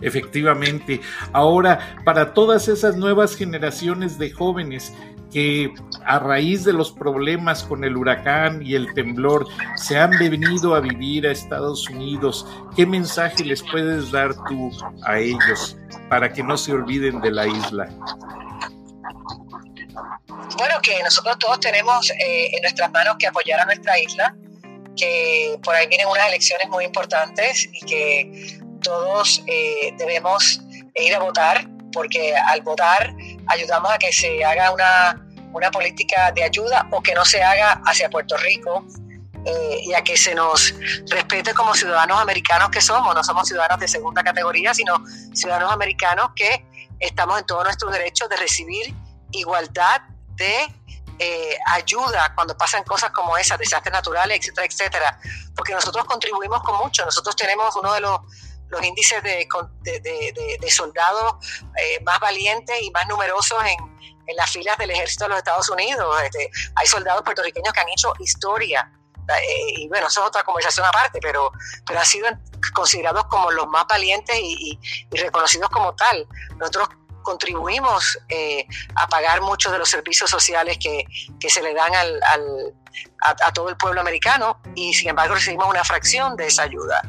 Efectivamente. 0.01 1.00
Ahora, 1.32 2.01
para 2.03 2.34
todas 2.34 2.68
esas 2.68 2.96
nuevas 2.96 3.36
generaciones 3.36 4.18
de 4.18 4.32
jóvenes 4.32 4.94
que 5.33 5.73
a 6.05 6.19
raíz 6.19 6.63
de 6.63 6.73
los 6.73 6.91
problemas 6.91 7.63
con 7.63 7.83
el 7.83 7.97
huracán 7.97 8.61
y 8.63 8.75
el 8.75 8.93
temblor 8.93 9.47
se 9.75 9.97
han 9.97 10.11
venido 10.11 10.75
a 10.75 10.79
vivir 10.79 11.25
a 11.25 11.31
Estados 11.31 11.89
Unidos, 11.89 12.45
¿qué 12.75 12.85
mensaje 12.85 13.43
les 13.43 13.63
puedes 13.63 14.11
dar 14.11 14.35
tú 14.47 14.71
a 15.03 15.17
ellos 15.17 15.75
para 16.07 16.31
que 16.31 16.43
no 16.43 16.55
se 16.55 16.73
olviden 16.73 17.19
de 17.21 17.31
la 17.31 17.47
isla? 17.47 17.89
Bueno, 20.57 20.75
que 20.83 21.01
nosotros 21.03 21.39
todos 21.39 21.59
tenemos 21.59 22.11
eh, 22.11 22.55
en 22.55 22.61
nuestras 22.61 22.91
manos 22.91 23.15
que 23.17 23.25
apoyar 23.25 23.59
a 23.59 23.65
nuestra 23.65 23.99
isla, 23.99 24.35
que 24.95 25.57
por 25.63 25.73
ahí 25.73 25.87
vienen 25.87 26.07
unas 26.07 26.27
elecciones 26.27 26.69
muy 26.69 26.85
importantes 26.85 27.67
y 27.73 27.85
que 27.85 28.59
todos 28.83 29.43
eh, 29.47 29.93
debemos 29.97 30.61
ir 30.95 31.15
a 31.15 31.19
votar, 31.19 31.67
porque 31.91 32.35
al 32.35 32.61
votar 32.61 33.15
ayudamos 33.47 33.91
a 33.91 33.97
que 33.97 34.12
se 34.12 34.43
haga 34.43 34.71
una, 34.71 35.71
política 35.71 36.31
de 36.31 36.43
ayuda 36.43 36.88
o 36.91 37.01
que 37.01 37.13
no 37.13 37.23
se 37.23 37.41
haga 37.41 37.81
hacia 37.85 38.09
Puerto 38.09 38.35
Rico 38.38 38.85
eh, 39.45 39.79
y 39.83 39.93
a 39.93 40.03
que 40.03 40.17
se 40.17 40.33
nos 40.33 40.73
respete 41.09 41.53
como 41.53 41.73
ciudadanos 41.75 42.19
americanos 42.19 42.69
que 42.69 42.81
somos. 42.81 43.13
No 43.13 43.23
somos 43.23 43.47
ciudadanos 43.47 43.79
de 43.79 43.88
segunda 43.88 44.23
categoría, 44.23 44.73
sino 44.73 45.03
ciudadanos 45.33 45.71
americanos 45.71 46.31
que 46.35 46.65
estamos 47.00 47.39
en 47.39 47.45
todos 47.45 47.63
nuestros 47.65 47.91
derechos 47.91 48.29
de 48.29 48.38
recibir 48.38 48.93
igualdad 49.31 50.01
de 50.35 50.67
eh, 51.19 51.57
ayuda 51.67 52.33
cuando 52.33 52.57
pasan 52.57 52.83
cosas 52.83 53.12
como 53.12 53.38
esas, 53.38 53.59
desastres 53.59 53.93
naturales, 53.93 54.39
etcétera, 54.39 54.65
etcétera, 54.65 55.19
porque 55.55 55.73
nosotros 55.73 56.05
contribuimos 56.05 56.62
con 56.63 56.77
mucho. 56.77 57.05
Nosotros 57.05 57.35
tenemos 57.35 57.75
uno 57.75 57.93
de 57.93 58.01
los, 58.01 58.19
los 58.74 58.84
índices 58.84 59.22
de, 59.24 59.48
de, 60.60 60.72
soldados 60.72 61.36
eh, 61.77 62.01
más 62.03 62.20
valientes 62.20 62.75
y 62.82 62.92
más 62.92 63.08
numerosos 63.08 63.58
en, 63.65 63.94
las 64.36 64.50
filas 64.51 64.77
del 64.77 64.89
ejército 64.89 65.25
de 65.25 65.30
los 65.30 65.38
Estados 65.39 65.70
Unidos. 65.70 66.22
Este, 66.24 66.50
hay 66.75 66.88
soldados 66.88 67.24
puertorriqueños 67.24 67.74
que 67.74 67.80
han 67.82 67.89
hecho 67.89 68.13
historia. 68.20 68.92
Eh, 69.30 69.82
y 69.82 69.88
bueno, 69.89 70.08
eso 70.08 70.22
es 70.22 70.27
otra 70.27 70.44
conversación 70.44 70.86
aparte, 70.86 71.20
pero, 71.22 71.51
pero 71.86 72.00
han 72.00 72.06
sido 72.06 72.27
considerados 72.74 73.25
como 73.25 73.51
los 73.51 73.68
más 73.68 73.86
valientes 73.88 74.36
y, 74.38 74.80
y 75.12 75.18
reconocidos 75.18 75.70
como 75.70 75.94
tal. 75.96 76.25
Nosotros 76.58 76.88
contribuimos 77.24 78.20
eh, 78.30 78.68
a 78.96 79.08
pagar 79.08 79.42
muchos 79.42 79.72
de 79.72 79.80
los 79.80 79.89
servicios 79.89 80.30
sociales 80.30 80.77
que, 80.77 81.06
se 81.50 81.62
le 81.62 81.74
dan 81.74 81.94
al, 81.96 82.20
a, 83.22 83.53
todo 83.53 83.70
el 83.70 83.77
pueblo 83.77 84.01
americano 84.01 84.60
y 84.75 84.94
sin 84.94 85.10
embargo 85.10 85.36
recibimos 85.36 85.68
una 85.68 85.84
fracción 85.84 86.36
de 86.36 86.48
esa 86.48 86.63
ayuda. 86.63 87.01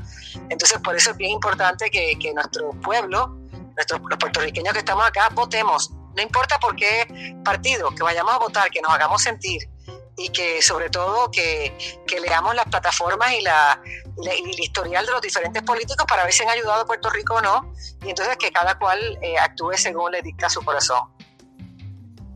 Entonces 0.48 0.78
por 0.78 0.96
eso 0.96 1.10
es 1.10 1.16
bien 1.16 1.32
importante 1.32 1.90
que, 1.90 2.32
nuestro 2.34 2.70
pueblo, 2.80 3.36
nuestros, 3.76 4.00
los 4.08 4.18
puertorriqueños 4.18 4.72
que 4.72 4.80
estamos 4.80 5.06
acá, 5.06 5.28
votemos. 5.32 5.90
No 6.14 6.22
importa 6.22 6.58
por 6.60 6.76
qué 6.76 7.34
partido, 7.44 7.90
que 7.94 8.02
vayamos 8.02 8.34
a 8.34 8.38
votar, 8.38 8.70
que 8.70 8.80
nos 8.80 8.92
hagamos 8.92 9.22
sentir 9.22 9.68
y 10.16 10.28
que 10.28 10.62
sobre 10.62 10.90
todo 10.90 11.30
que, 11.30 11.76
leamos 12.22 12.54
las 12.54 12.66
plataformas 12.66 13.32
y, 13.32 13.40
la, 13.42 13.80
el 14.16 14.60
historial 14.60 15.04
de 15.06 15.12
los 15.12 15.20
diferentes 15.20 15.62
políticos 15.62 16.06
para 16.08 16.24
ver 16.24 16.32
si 16.32 16.42
han 16.42 16.50
ayudado 16.50 16.82
a 16.82 16.86
Puerto 16.86 17.10
Rico 17.10 17.34
o 17.34 17.40
no, 17.40 17.72
y 18.04 18.10
entonces 18.10 18.36
que 18.36 18.50
cada 18.50 18.78
cual 18.78 19.18
eh, 19.22 19.36
actúe 19.38 19.72
según 19.74 20.12
le 20.12 20.22
dicta 20.22 20.48
su 20.48 20.64
corazón. 20.64 21.08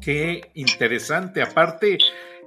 Qué 0.01 0.51
interesante. 0.55 1.43
Aparte, 1.43 1.99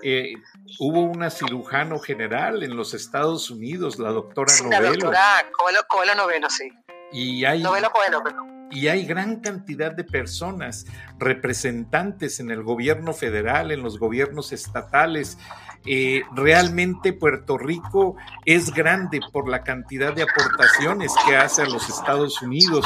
eh, 0.03 0.33
hubo 0.79 1.01
una 1.01 1.29
cirujano 1.29 1.99
general 1.99 2.63
en 2.63 2.75
los 2.75 2.93
Estados 2.93 3.49
Unidos, 3.49 3.99
la 3.99 4.09
doctora 4.11 4.51
sí, 4.51 4.63
Novelo. 4.63 5.11
La 5.11 5.43
doctora 5.43 5.85
Coelho, 5.87 6.15
Novelo, 6.15 6.49
sí. 6.49 6.71
Y 7.11 7.45
hay, 7.45 7.61
Novelo 7.61 7.91
Coelho, 7.91 8.23
perdón 8.23 8.51
y 8.71 8.87
hay 8.87 9.05
gran 9.05 9.41
cantidad 9.41 9.91
de 9.91 10.03
personas, 10.03 10.85
representantes 11.19 12.39
en 12.39 12.51
el 12.51 12.63
gobierno 12.63 13.13
federal, 13.13 13.71
en 13.71 13.83
los 13.83 13.99
gobiernos 13.99 14.53
estatales. 14.53 15.37
Eh, 15.85 16.21
realmente 16.35 17.11
Puerto 17.11 17.57
Rico 17.57 18.15
es 18.45 18.71
grande 18.71 19.19
por 19.31 19.49
la 19.49 19.63
cantidad 19.63 20.13
de 20.13 20.23
aportaciones 20.23 21.11
que 21.25 21.35
hace 21.35 21.63
a 21.63 21.65
los 21.65 21.89
Estados 21.89 22.41
Unidos. 22.41 22.85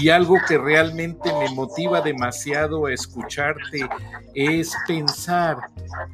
Y 0.00 0.08
algo 0.08 0.36
que 0.48 0.58
realmente 0.58 1.32
me 1.32 1.54
motiva 1.54 2.00
demasiado 2.00 2.86
a 2.86 2.92
escucharte 2.92 3.88
es 4.34 4.72
pensar 4.86 5.58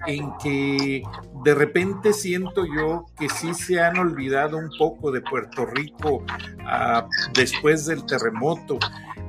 en 0.07 0.33
que 0.43 1.03
de 1.45 1.55
repente 1.55 2.13
siento 2.13 2.65
yo 2.67 3.07
que 3.19 3.29
sí 3.29 3.55
se 3.55 3.81
han 3.81 3.99
olvidado 3.99 4.59
un 4.59 4.71
poco 4.79 5.11
de 5.11 5.21
Puerto 5.23 5.65
Rico 5.67 6.25
ah, 6.67 7.07
después 7.33 7.87
del 7.87 8.05
terremoto 8.05 8.79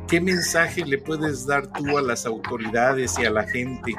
¿Qué 0.09 0.19
mensaje 0.19 0.83
le 0.83 0.97
puedes 0.97 1.45
dar 1.45 1.67
tú 1.67 1.97
a 1.97 2.01
las 2.01 2.25
autoridades 2.25 3.17
y 3.19 3.25
a 3.25 3.29
la 3.29 3.43
gente 3.43 3.93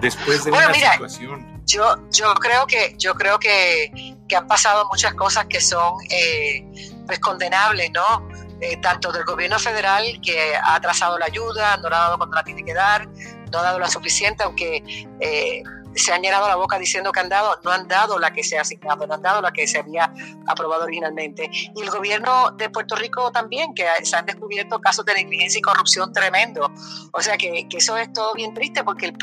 después 0.00 0.44
de 0.44 0.52
una 0.52 0.72
situación? 0.72 1.62
Yo, 1.66 1.96
yo 2.10 2.32
creo 2.34 2.66
que, 2.66 2.94
yo 2.98 3.14
creo 3.14 3.38
que, 3.38 4.16
que 4.26 4.36
han 4.36 4.46
pasado 4.46 4.88
muchas 4.90 5.14
cosas 5.14 5.44
que 5.46 5.60
son 5.60 5.94
eh, 6.10 6.64
pues 7.06 7.18
condenables, 7.20 7.90
¿no? 7.92 8.26
Eh, 8.62 8.78
tanto 8.78 9.12
del 9.12 9.24
gobierno 9.24 9.58
federal 9.58 10.04
que 10.24 10.54
ha 10.56 10.76
atrasado 10.76 11.18
la 11.18 11.26
ayuda, 11.26 11.76
no 11.76 11.88
la 11.90 11.96
ha 11.96 12.00
dado 12.04 12.18
cuando 12.18 12.36
la 12.36 12.44
tiene 12.44 12.64
que 12.64 12.74
dar, 12.74 13.06
no 13.52 13.58
ha 13.58 13.62
dado 13.62 13.78
la 13.78 13.88
suficiente, 13.88 14.42
aunque 14.42 14.82
eh, 15.20 15.62
se 15.94 16.12
han 16.12 16.22
llenado 16.22 16.46
la 16.48 16.56
boca 16.56 16.78
diciendo 16.78 17.12
que 17.12 17.20
han 17.20 17.28
dado, 17.28 17.58
no 17.64 17.70
han 17.70 17.88
dado 17.88 18.18
la 18.18 18.32
que 18.32 18.44
se 18.44 18.58
ha 18.58 18.62
asignado, 18.62 19.06
no 19.06 19.14
han 19.14 19.22
dado 19.22 19.40
la 19.40 19.52
que 19.52 19.66
se 19.66 19.78
había 19.78 20.12
aprobado 20.46 20.84
originalmente. 20.84 21.50
Y 21.52 21.82
el 21.82 21.90
gobierno 21.90 22.50
de 22.52 22.70
Puerto 22.70 22.96
Rico 22.96 23.30
también, 23.32 23.74
que 23.74 23.86
se 24.02 24.16
han 24.16 24.26
descubierto 24.26 24.80
casos 24.80 25.04
de 25.04 25.14
negligencia 25.14 25.58
y 25.58 25.62
corrupción 25.62 26.12
tremendo. 26.12 26.70
O 27.12 27.20
sea 27.20 27.36
que, 27.36 27.66
eso 27.76 27.96
es 27.96 28.12
todo 28.12 28.34
bien 28.34 28.54
triste 28.54 28.84
porque 28.84 29.06
el, 29.06 29.16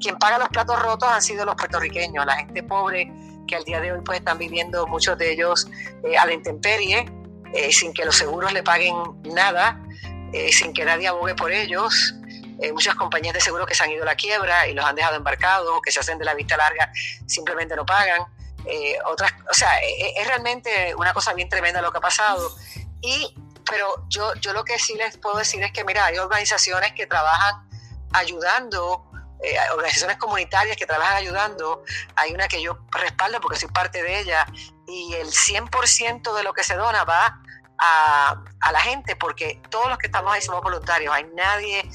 quien 0.00 0.16
paga 0.18 0.38
los 0.38 0.48
platos 0.48 0.80
rotos 0.82 1.08
han 1.08 1.22
sido 1.22 1.44
los 1.44 1.54
puertorriqueños, 1.54 2.24
la 2.26 2.36
gente 2.36 2.62
pobre 2.62 3.12
que 3.46 3.56
al 3.56 3.64
día 3.64 3.80
de 3.80 3.92
hoy 3.92 4.00
pues 4.04 4.18
están 4.18 4.38
viviendo 4.38 4.86
muchos 4.86 5.16
de 5.18 5.32
ellos 5.32 5.68
eh, 6.04 6.16
a 6.16 6.26
la 6.26 6.32
intemperie, 6.32 7.06
eh, 7.54 7.72
sin 7.72 7.92
que 7.92 8.04
los 8.04 8.16
seguros 8.16 8.52
le 8.52 8.62
paguen 8.62 8.94
nada, 9.24 9.80
eh, 10.32 10.52
sin 10.52 10.72
que 10.72 10.84
nadie 10.84 11.08
abogue 11.08 11.34
por 11.34 11.52
ellos. 11.52 12.14
Eh, 12.60 12.72
muchas 12.72 12.94
compañías 12.94 13.34
de 13.34 13.40
seguro 13.40 13.66
que 13.66 13.74
se 13.74 13.84
han 13.84 13.90
ido 13.90 14.02
a 14.02 14.06
la 14.06 14.14
quiebra 14.14 14.66
y 14.66 14.72
los 14.72 14.84
han 14.84 14.94
dejado 14.94 15.16
embarcados, 15.16 15.80
que 15.84 15.92
se 15.92 16.00
hacen 16.00 16.18
de 16.18 16.24
la 16.24 16.34
vista 16.34 16.56
larga, 16.56 16.90
simplemente 17.26 17.76
no 17.76 17.84
pagan. 17.84 18.22
Eh, 18.64 18.98
otras, 19.04 19.32
o 19.48 19.54
sea, 19.54 19.78
e, 19.80 19.86
e, 19.86 20.20
es, 20.20 20.26
realmente 20.26 20.94
una 20.96 21.12
cosa 21.12 21.34
bien 21.34 21.48
tremenda 21.48 21.82
lo 21.82 21.92
que 21.92 21.98
ha 21.98 22.00
pasado. 22.00 22.50
Y, 23.00 23.34
pero 23.68 24.06
yo, 24.08 24.34
yo 24.34 24.52
lo 24.52 24.64
que 24.64 24.78
sí 24.78 24.94
les 24.94 25.16
puedo 25.18 25.36
decir 25.36 25.62
es 25.62 25.72
que, 25.72 25.84
mira, 25.84 26.06
hay 26.06 26.18
organizaciones 26.18 26.92
que 26.92 27.06
trabajan 27.06 27.68
ayudando, 28.12 29.04
eh, 29.42 29.56
organizaciones 29.72 30.16
comunitarias 30.16 30.76
que 30.76 30.86
trabajan 30.86 31.16
ayudando. 31.16 31.84
Hay 32.16 32.32
una 32.32 32.48
que 32.48 32.62
yo 32.62 32.78
respaldo 32.90 33.40
porque 33.40 33.58
soy 33.58 33.68
parte 33.68 34.02
de 34.02 34.20
ella 34.20 34.46
y 34.88 35.14
el 35.14 35.28
100% 35.28 36.34
de 36.34 36.42
lo 36.42 36.54
que 36.54 36.64
se 36.64 36.74
dona 36.74 37.04
va 37.04 37.40
a, 37.78 38.42
la 38.72 38.80
gente, 38.80 39.16
porque 39.16 39.60
todos 39.70 39.88
los 39.88 39.98
que 39.98 40.06
estamos 40.06 40.32
ahí 40.32 40.42
somos 40.42 40.62
voluntarios, 40.62 41.14
hay 41.14 41.24
nadie 41.34 41.88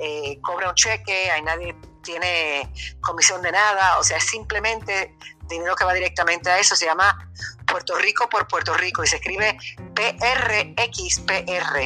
eh, 0.00 0.38
cobra 0.42 0.68
un 0.68 0.74
cheque, 0.74 1.30
hay 1.30 1.42
nadie 1.42 1.74
tiene 2.02 2.72
comisión 3.00 3.42
de 3.42 3.52
nada, 3.52 3.98
o 3.98 4.04
sea, 4.04 4.16
es 4.18 4.24
simplemente 4.24 5.14
dinero 5.48 5.74
que 5.76 5.84
va 5.84 5.92
directamente 5.94 6.50
a 6.50 6.58
eso, 6.58 6.76
se 6.76 6.86
llama 6.86 7.30
Puerto 7.66 7.96
Rico 7.96 8.28
por 8.28 8.46
Puerto 8.46 8.74
Rico. 8.74 9.02
Y 9.02 9.06
se 9.06 9.16
escribe 9.16 9.56
PRXPR, 9.94 11.78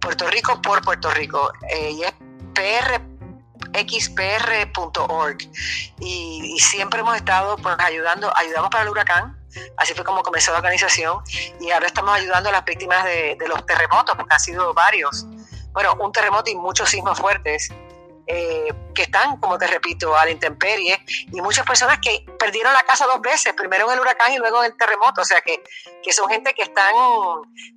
Puerto 0.00 0.28
Rico 0.28 0.62
por 0.62 0.82
Puerto 0.82 1.10
Rico, 1.10 1.52
eh, 1.70 1.90
y 1.90 2.02
es 2.02 2.12
prxpr.org 3.72 5.38
y, 6.00 6.54
y 6.54 6.58
siempre 6.60 7.00
hemos 7.00 7.16
estado 7.16 7.56
pues, 7.56 7.74
ayudando, 7.78 8.32
ayudamos 8.36 8.70
para 8.70 8.84
el 8.84 8.90
huracán, 8.90 9.43
Así 9.76 9.94
fue 9.94 10.04
como 10.04 10.22
comenzó 10.22 10.52
la 10.52 10.58
organización 10.58 11.22
y 11.60 11.70
ahora 11.70 11.86
estamos 11.86 12.14
ayudando 12.16 12.48
a 12.48 12.52
las 12.52 12.64
víctimas 12.64 13.04
de, 13.04 13.36
los 13.46 13.64
terremotos, 13.66 14.14
porque 14.16 14.34
han 14.34 14.40
sido 14.40 14.72
varios. 14.74 15.26
Bueno, 15.72 15.94
un 16.00 16.12
terremoto 16.12 16.50
y 16.50 16.54
muchos 16.54 16.88
sismos 16.88 17.18
fuertes. 17.18 17.68
Eh, 18.26 18.72
que 18.94 19.02
están, 19.02 19.36
como 19.38 19.58
te 19.58 19.66
repito, 19.66 20.16
a 20.16 20.24
la 20.24 20.30
intemperie, 20.30 20.98
y 21.06 21.42
muchas 21.42 21.66
personas 21.66 21.98
que 21.98 22.24
perdieron 22.38 22.72
la 22.72 22.82
casa 22.82 23.04
dos 23.04 23.20
veces, 23.20 23.52
primero 23.52 23.86
en 23.86 23.92
el 23.92 24.00
huracán 24.00 24.32
y 24.32 24.38
luego 24.38 24.64
en 24.64 24.72
el 24.72 24.78
terremoto, 24.78 25.20
o 25.20 25.24
sea 25.26 25.42
que, 25.42 25.62
que 26.02 26.10
son 26.10 26.30
gente 26.30 26.54
que 26.54 26.62
están 26.62 26.94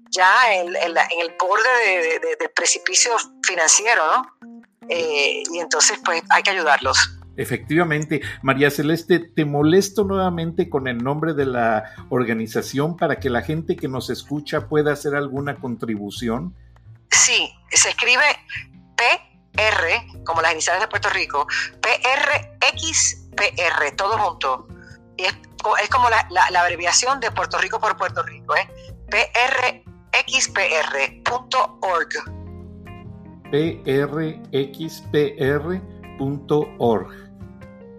ya 0.09 0.53
en, 0.53 0.73
el 0.73 1.35
borde 1.37 1.69
de, 2.21 2.35
del 2.39 2.49
precipicio 2.51 3.17
financiero, 3.43 4.05
¿no? 4.07 4.37
Eh, 4.89 5.43
y 5.51 5.59
entonces, 5.59 5.99
pues 6.03 6.23
hay 6.29 6.43
que 6.43 6.51
ayudarlos. 6.51 7.16
Efectivamente, 7.37 8.21
María 8.41 8.71
Celeste, 8.71 9.19
te 9.19 9.45
molesto 9.45 10.03
nuevamente 10.03 10.69
con 10.69 10.87
el 10.87 10.97
nombre 10.97 11.35
de 11.35 11.45
la 11.45 11.93
organización 12.09 12.97
para 12.97 13.19
que 13.19 13.29
la 13.29 13.43
gente 13.43 13.75
que 13.75 13.87
nos 13.87 14.09
escucha 14.09 14.67
pueda 14.67 14.91
hacer 14.91 15.13
alguna 15.13 15.55
contribución. 15.55 16.55
Sí, 17.11 17.53
se 17.69 17.89
escribe 17.89 18.23
PR, 18.95 20.23
como 20.25 20.41
las 20.41 20.53
iniciales 20.53 20.81
de 20.81 20.87
Puerto 20.87 21.09
Rico, 21.09 21.45
PRXPR, 21.79 23.15
todo 23.95 24.17
junto. 24.17 24.67
Y 25.15 25.25
es, 25.25 25.37
como 25.91 26.09
la, 26.09 26.27
abreviación 26.59 27.19
de 27.19 27.29
Puerto 27.31 27.59
Rico 27.59 27.79
por 27.79 27.95
Puerto 27.97 28.23
Rico, 28.23 28.55
¿eh? 28.55 28.67
prxpr.org. 30.11 30.53
prxpr.org 33.51 35.27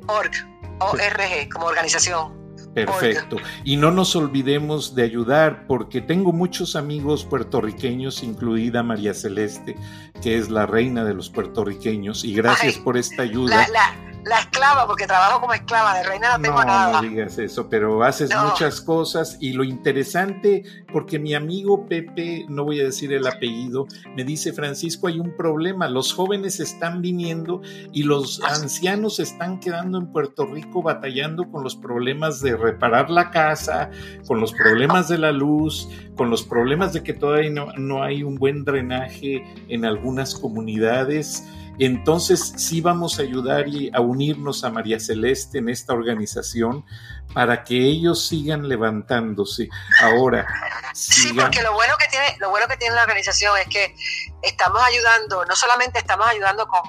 org, 0.08 0.32
ORG, 0.80 1.48
como 1.52 1.66
organización. 1.66 2.36
Perfecto. 2.74 3.36
Y 3.64 3.76
no 3.76 3.90
nos 3.90 4.14
olvidemos 4.14 4.94
de 4.94 5.02
ayudar, 5.02 5.66
porque 5.66 6.00
tengo 6.00 6.32
muchos 6.32 6.76
amigos 6.76 7.24
puertorriqueños, 7.24 8.22
incluida 8.22 8.82
María 8.82 9.14
Celeste, 9.14 9.76
que 10.22 10.36
es 10.36 10.50
la 10.50 10.66
reina 10.66 11.04
de 11.04 11.14
los 11.14 11.30
puertorriqueños, 11.30 12.24
y 12.24 12.34
gracias 12.34 12.76
por 12.78 12.96
esta 12.96 13.22
ayuda 13.22 13.66
la 13.72 14.17
esclava, 14.40 14.86
porque 14.86 15.06
trabajo 15.06 15.40
como 15.40 15.54
esclava, 15.54 15.96
de 15.96 16.04
reina 16.04 16.36
no 16.36 16.42
tengo 16.42 16.64
nada. 16.64 17.00
No 17.00 17.08
digas 17.08 17.38
eso, 17.38 17.68
pero 17.68 18.02
haces 18.02 18.30
muchas 18.34 18.80
cosas 18.80 19.38
y 19.40 19.52
lo 19.52 19.64
interesante, 19.64 20.64
porque 20.92 21.18
mi 21.18 21.34
amigo 21.34 21.86
Pepe, 21.86 22.44
no 22.48 22.64
voy 22.64 22.80
a 22.80 22.84
decir 22.84 23.12
el 23.12 23.26
apellido, 23.26 23.86
me 24.16 24.24
dice, 24.24 24.52
Francisco, 24.52 25.06
hay 25.06 25.18
un 25.18 25.36
problema, 25.36 25.88
los 25.88 26.12
jóvenes 26.12 26.60
están 26.60 27.02
viniendo 27.02 27.62
y 27.92 28.02
los 28.02 28.42
ancianos 28.42 29.18
están 29.18 29.60
quedando 29.60 29.98
en 29.98 30.12
Puerto 30.12 30.46
Rico 30.46 30.82
batallando 30.82 31.50
con 31.50 31.64
los 31.64 31.76
problemas 31.76 32.40
de 32.40 32.56
reparar 32.56 33.10
la 33.10 33.30
casa, 33.30 33.90
con 34.26 34.40
los 34.40 34.52
problemas 34.52 35.08
de 35.08 35.18
la 35.18 35.32
luz, 35.32 35.88
con 36.16 36.30
los 36.30 36.42
problemas 36.42 36.92
de 36.92 37.02
que 37.02 37.12
todavía 37.12 37.50
no, 37.50 37.72
no 37.76 38.02
hay 38.02 38.22
un 38.22 38.36
buen 38.36 38.64
drenaje 38.64 39.44
en 39.68 39.84
algunas 39.84 40.34
comunidades. 40.34 41.44
Entonces 41.78 42.54
sí 42.56 42.80
vamos 42.80 43.18
a 43.18 43.22
ayudar 43.22 43.68
y 43.68 43.90
a 43.94 44.00
unirnos 44.00 44.64
a 44.64 44.70
María 44.70 44.98
Celeste 44.98 45.58
en 45.58 45.68
esta 45.68 45.92
organización 45.92 46.84
para 47.32 47.62
que 47.62 47.76
ellos 47.76 48.26
sigan 48.26 48.68
levantándose. 48.68 49.68
Ahora, 50.02 50.46
sí, 50.94 51.32
porque 51.32 51.62
lo 51.62 51.72
bueno 51.74 51.94
que 51.98 52.08
tiene, 52.08 52.36
lo 52.40 52.50
bueno 52.50 52.66
que 52.66 52.76
tiene 52.76 52.94
la 52.94 53.02
organización 53.02 53.56
es 53.58 53.68
que 53.68 53.94
estamos 54.42 54.82
ayudando, 54.82 55.44
no 55.44 55.54
solamente 55.54 55.98
estamos 55.98 56.26
ayudando 56.26 56.66
con 56.66 56.80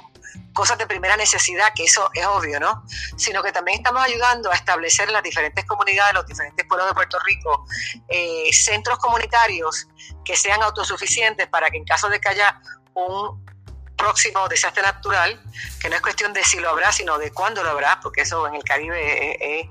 cosas 0.53 0.77
de 0.77 0.87
primera 0.87 1.15
necesidad, 1.15 1.67
que 1.75 1.85
eso 1.85 2.09
es 2.13 2.25
obvio, 2.25 2.59
¿no? 2.59 2.83
Sino 3.15 3.41
que 3.43 3.51
también 3.51 3.77
estamos 3.77 4.03
ayudando 4.03 4.51
a 4.51 4.55
establecer 4.55 5.07
en 5.07 5.13
las 5.13 5.23
diferentes 5.23 5.65
comunidades, 5.65 6.13
los 6.13 6.25
diferentes 6.25 6.65
pueblos 6.65 6.89
de 6.89 6.93
Puerto 6.93 7.17
Rico, 7.19 7.65
eh, 8.07 8.49
centros 8.51 8.97
comunitarios 8.97 9.87
que 10.25 10.35
sean 10.35 10.61
autosuficientes 10.61 11.47
para 11.47 11.69
que 11.69 11.77
en 11.77 11.85
caso 11.85 12.09
de 12.09 12.19
que 12.19 12.29
haya 12.29 12.59
un 12.93 13.48
próximo 13.99 14.47
desastre 14.47 14.81
natural, 14.81 15.39
que 15.79 15.89
no 15.89 15.95
es 15.95 16.01
cuestión 16.01 16.33
de 16.33 16.43
si 16.43 16.59
lo 16.59 16.69
habrá, 16.69 16.91
sino 16.91 17.19
de 17.19 17.31
cuándo 17.31 17.63
lo 17.63 17.69
habrá, 17.69 17.99
porque 18.01 18.21
eso 18.21 18.47
en 18.47 18.55
el 18.55 18.63
Caribe 18.63 19.69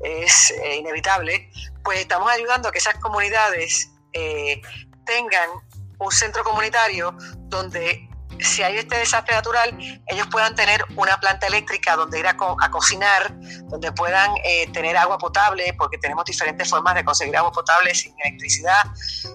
es, 0.00 0.54
inevitable, 0.78 1.50
pues 1.82 1.98
estamos 1.98 2.30
ayudando 2.30 2.68
a 2.68 2.72
que 2.72 2.78
esas 2.78 2.96
comunidades 2.98 3.90
eh, 4.12 4.62
tengan 5.04 5.50
un 5.98 6.12
centro 6.12 6.44
comunitario 6.44 7.16
donde 7.48 8.08
si 8.40 8.62
hay 8.62 8.76
este 8.76 8.98
desastre 8.98 9.34
natural, 9.34 9.76
ellos 10.06 10.26
puedan 10.30 10.54
tener 10.54 10.84
una 10.96 11.18
planta 11.18 11.46
eléctrica 11.46 11.96
donde 11.96 12.18
ir 12.18 12.26
a, 12.26 12.36
cocinar, 12.36 13.34
donde 13.64 13.92
puedan 13.92 14.30
eh, 14.44 14.70
tener 14.72 14.96
agua 14.96 15.18
potable, 15.18 15.74
porque 15.78 15.98
tenemos 15.98 16.24
diferentes 16.24 16.68
formas 16.68 16.94
de 16.94 17.04
conseguir 17.04 17.36
agua 17.36 17.52
potable 17.52 17.94
sin 17.94 18.14
electricidad. 18.24 18.82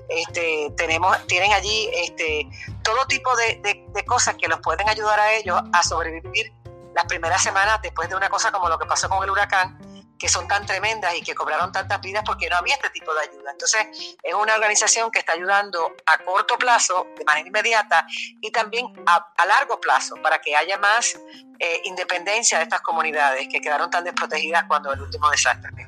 Este, 0.10 0.72
tenemos, 0.78 1.26
tienen 1.28 1.54
allí 1.54 1.90
este, 1.94 2.48
todo 2.84 3.06
tipo 3.08 3.36
de, 3.36 3.86
de 3.94 4.06
cosas 4.06 4.36
que 4.36 4.48
los 4.48 4.60
pueden 4.60 4.88
ayudar 4.90 5.20
a 5.20 5.34
ellos 5.34 5.62
a 5.74 5.84
sobrevivir 5.84 6.54
las 6.96 7.06
primeras 7.06 7.42
semanas 7.42 7.80
después 7.82 8.10
de 8.10 8.16
una 8.16 8.30
cosa 8.30 8.52
como 8.52 8.68
lo 8.68 8.78
que 8.78 8.86
pasó 8.86 9.08
con 9.10 9.24
el 9.24 9.30
huracán, 9.30 9.78
que 10.20 10.28
son 10.28 10.48
tan 10.48 10.66
tremendas 10.66 11.16
y 11.16 11.22
que 11.22 11.34
cobraron 11.34 11.72
tantas 11.72 12.02
vidas 12.02 12.24
porque 12.26 12.50
no 12.50 12.58
había 12.58 12.76
este 12.76 12.90
tipo 12.90 13.14
de 13.14 13.22
ayuda. 13.22 13.52
Entonces, 13.52 14.18
es 14.22 14.34
una 14.34 14.54
organización 14.56 15.10
que 15.10 15.20
está 15.20 15.32
ayudando 15.32 15.96
a 16.06 16.24
corto 16.26 16.58
plazo, 16.58 17.08
de 17.18 17.24
manera 17.24 17.48
inmediata, 17.48 18.06
y 18.42 18.52
también 18.52 18.88
a, 19.06 19.46
largo 19.46 19.80
plazo, 19.80 20.16
para 20.22 20.40
que 20.40 20.56
haya 20.56 20.78
más 20.78 21.18
eh, 21.58 21.82
independencia 21.86 22.58
de 22.58 22.66
estas 22.66 22.82
comunidades 22.82 23.48
que 23.50 23.62
quedaron 23.62 23.90
tan 23.90 24.04
desprotegidas 24.04 24.66
cuando 24.66 24.92
el 24.92 25.02
último 25.02 25.32
desastre. 25.32 25.88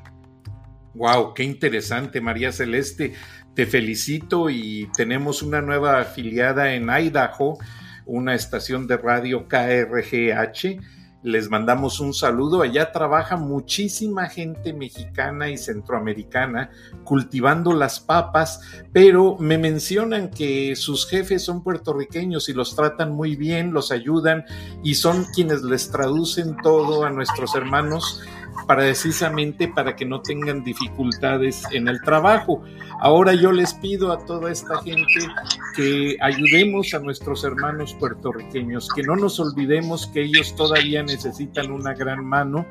Wow, 0.94 1.34
qué 1.34 1.42
interesante, 1.42 2.20
María 2.20 2.52
Celeste. 2.52 3.14
Te 3.54 3.66
felicito 3.66 4.48
y 4.48 4.90
tenemos 4.96 5.42
una 5.42 5.60
nueva 5.60 6.00
afiliada 6.00 6.72
en 6.72 6.88
Idaho, 6.88 7.58
una 8.06 8.34
estación 8.34 8.86
de 8.86 8.96
radio 8.96 9.46
KRGH 9.46 11.01
les 11.22 11.48
mandamos 11.50 12.00
un 12.00 12.14
saludo. 12.14 12.62
Allá 12.62 12.92
trabaja 12.92 13.36
muchísima 13.36 14.28
gente 14.28 14.72
mexicana 14.72 15.50
y 15.50 15.58
centroamericana 15.58 16.70
cultivando 17.04 17.72
las 17.72 18.00
papas, 18.00 18.60
pero 18.92 19.36
me 19.38 19.58
mencionan 19.58 20.30
que 20.30 20.76
sus 20.76 21.08
jefes 21.08 21.42
son 21.42 21.62
puertorriqueños 21.62 22.48
y 22.48 22.52
los 22.52 22.74
tratan 22.74 23.12
muy 23.12 23.36
bien, 23.36 23.72
los 23.72 23.92
ayudan 23.92 24.44
y 24.82 24.94
son 24.94 25.26
quienes 25.34 25.62
les 25.62 25.90
traducen 25.90 26.56
todo 26.62 27.04
a 27.04 27.10
nuestros 27.10 27.54
hermanos 27.54 28.22
precisamente 28.66 29.68
para 29.68 29.96
que 29.96 30.04
no 30.04 30.20
tengan 30.22 30.64
dificultades 30.64 31.64
en 31.72 31.88
el 31.88 32.00
trabajo. 32.02 32.62
Ahora 33.00 33.34
yo 33.34 33.52
les 33.52 33.74
pido 33.74 34.12
a 34.12 34.24
toda 34.24 34.50
esta 34.50 34.80
gente 34.82 35.28
que 35.74 36.16
ayudemos 36.20 36.94
a 36.94 36.98
nuestros 37.00 37.44
hermanos 37.44 37.94
puertorriqueños, 37.94 38.88
que 38.94 39.02
no 39.02 39.16
nos 39.16 39.40
olvidemos 39.40 40.06
que 40.08 40.22
ellos 40.22 40.54
todavía 40.56 41.02
necesitan 41.02 41.70
una 41.70 41.94
gran 41.94 42.24
mano 42.24 42.66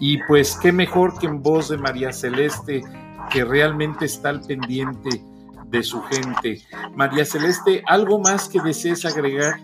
y 0.00 0.18
pues 0.24 0.58
qué 0.60 0.72
mejor 0.72 1.18
que 1.18 1.26
en 1.26 1.42
voz 1.42 1.68
de 1.68 1.78
María 1.78 2.12
Celeste, 2.12 2.82
que 3.30 3.44
realmente 3.44 4.04
está 4.04 4.30
al 4.30 4.40
pendiente 4.40 5.22
de 5.66 5.82
su 5.82 6.02
gente. 6.02 6.62
María 6.94 7.24
Celeste, 7.24 7.82
¿algo 7.86 8.18
más 8.18 8.48
que 8.48 8.60
desees 8.60 9.04
agregar? 9.04 9.60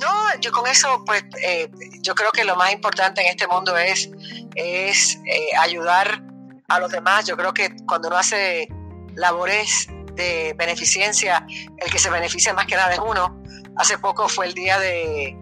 No, 0.00 0.40
yo 0.40 0.52
con 0.52 0.66
eso, 0.66 1.02
pues, 1.06 1.24
eh, 1.44 1.70
yo 2.02 2.14
creo 2.14 2.30
que 2.32 2.44
lo 2.44 2.56
más 2.56 2.72
importante 2.72 3.20
en 3.20 3.28
este 3.28 3.46
mundo 3.46 3.76
es, 3.76 4.10
es 4.58 5.20
eh, 5.24 5.56
ayudar 5.60 6.22
a 6.68 6.80
los 6.80 6.90
demás. 6.90 7.26
Yo 7.26 7.36
creo 7.36 7.54
que 7.54 7.74
cuando 7.86 8.08
uno 8.08 8.18
hace 8.18 8.68
labores 9.14 9.88
de 10.14 10.54
beneficencia, 10.58 11.46
el 11.76 11.90
que 11.90 11.98
se 11.98 12.10
beneficia 12.10 12.52
más 12.52 12.66
que 12.66 12.74
nada 12.74 12.92
es 12.92 12.98
uno. 12.98 13.40
Hace 13.76 13.98
poco 13.98 14.28
fue 14.28 14.46
el 14.46 14.54
día 14.54 14.78
de, 14.80 15.36